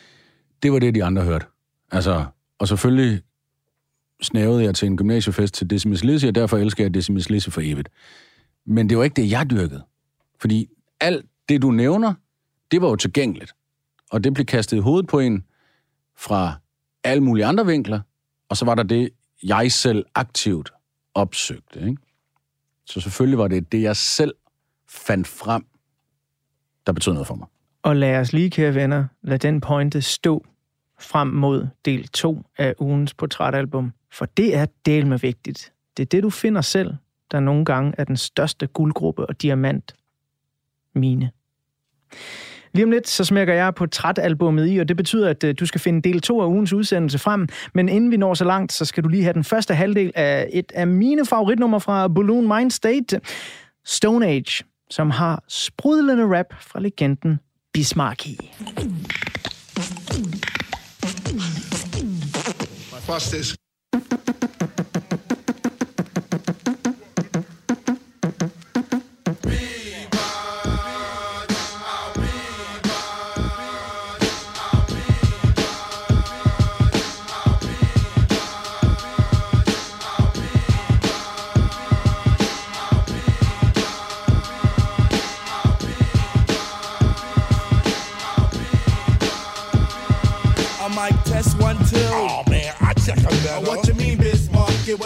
[0.63, 1.47] Det var det, de andre hørte.
[1.93, 2.25] Altså,
[2.59, 3.21] og selvfølgelig
[4.23, 7.61] snævede jeg til en gymnasiefest til Decimus Lizzy, og derfor elsker jeg Decimus Lizzy for
[7.65, 7.89] evigt.
[8.67, 9.83] Men det var ikke det, jeg dyrkede.
[10.41, 10.69] Fordi
[11.03, 12.15] alt det, du nævner,
[12.71, 13.53] det var jo tilgængeligt.
[14.11, 15.45] Og det blev kastet i hovedet på en
[16.17, 16.55] fra
[17.05, 18.01] alle mulige andre vinkler,
[18.49, 19.11] og så var der det,
[19.43, 20.73] jeg selv aktivt
[21.15, 21.81] opsøgte.
[21.81, 21.97] Ikke?
[22.87, 24.35] Så selvfølgelig var det det, jeg selv
[24.89, 25.67] fandt frem,
[26.87, 27.47] der betød noget for mig.
[27.83, 30.47] Og lad os lige, kære venner, lad den pointe stå
[31.01, 33.93] frem mod del 2 af ugens portrætalbum.
[34.13, 35.73] For det er del med vigtigt.
[35.97, 36.95] Det er det, du finder selv,
[37.31, 39.95] der nogle gange er den største guldgruppe og diamant
[40.95, 41.31] mine.
[42.75, 45.67] Lige om lidt, så smækker jeg på trætalbummet i, og det betyder, at øh, du
[45.67, 47.49] skal finde del 2 af ugens udsendelse frem.
[47.75, 50.49] Men inden vi når så langt, så skal du lige have den første halvdel af
[50.53, 53.21] et af mine favoritnumre fra Balloon Mind State,
[53.85, 57.41] Stone Age, som har sprudlende rap fra legenden
[57.73, 58.37] Bismarcky.
[62.93, 63.57] My first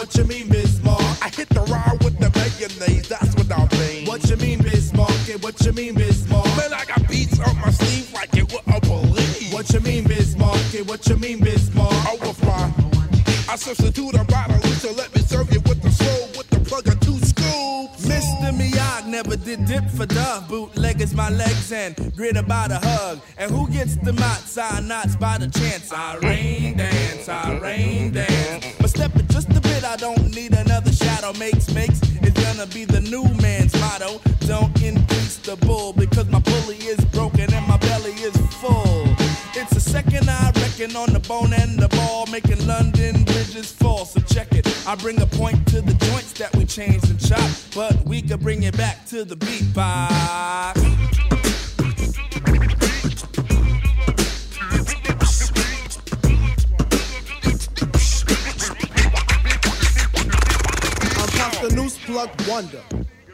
[0.07, 1.01] what you mean, Bismarck?
[1.21, 4.07] I hit the ride with the mayonnaise, that's what I mean.
[4.07, 5.11] What you mean, Bismarck?
[5.27, 6.45] Yeah, what you mean, Bismarck?
[6.55, 9.51] Man, I got beats on my sleeve like you wouldn't believe.
[9.51, 10.61] What you mean, Bismarck?
[10.71, 11.43] Yeah, what you mean?
[11.79, 12.71] Oh, with my,
[13.51, 16.87] I substitute a bottle, so let me serve you with the soul, with the plug
[16.87, 18.07] of two scoops.
[18.07, 18.51] Mr.
[18.55, 20.47] Miyagi never did dip for dove.
[20.47, 23.19] Bootleggers my legs and grin about a hug.
[23.37, 24.57] And who gets the knots?
[24.57, 25.91] I knots by the chance.
[25.91, 28.65] I rain dance, I rain dance.
[28.79, 29.46] But step it just a
[29.87, 31.31] I don't need another shadow.
[31.39, 34.19] Makes, makes, it's gonna be the new man's motto.
[34.41, 39.05] Don't increase the bull because my pulley is broken and my belly is full.
[39.55, 44.03] It's a second I reckon on the bone and the ball, making London bridges fall.
[44.03, 44.67] So check it.
[44.85, 48.41] I bring a point to the joints that we changed and chop, but we could
[48.41, 51.16] bring it back to the beatbox.
[62.17, 62.81] Plug Wonder,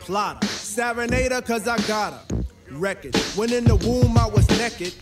[0.02, 2.44] plotter, serenader cause I got her.
[2.70, 4.94] Record, when in the womb I was naked.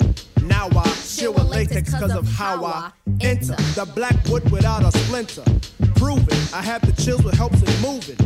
[0.43, 4.95] Now I chill with latex cause of how I enter the black wood without a
[4.95, 5.43] splinter.
[5.95, 8.19] Prove it, I have the chills with helps in moving.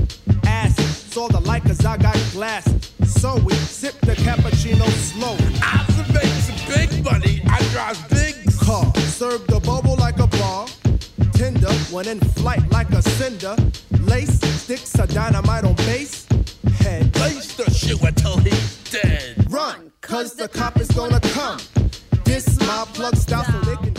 [0.46, 0.84] Acid,
[1.14, 2.92] saw the light cause I got glasses.
[3.06, 5.38] So we sip the cappuccino slow.
[5.64, 8.94] Observation, big money, I drive big car.
[8.98, 10.68] Serve the bubble like a bar.
[11.34, 13.56] Tender when in flight like a cinder.
[14.02, 16.28] Lace sticks a dynamite on base.
[16.80, 17.16] Head.
[17.18, 19.52] Lace the shit until he's dead.
[19.52, 21.60] Run, cause the cop is gonna come.
[22.24, 23.95] This my plug style so they can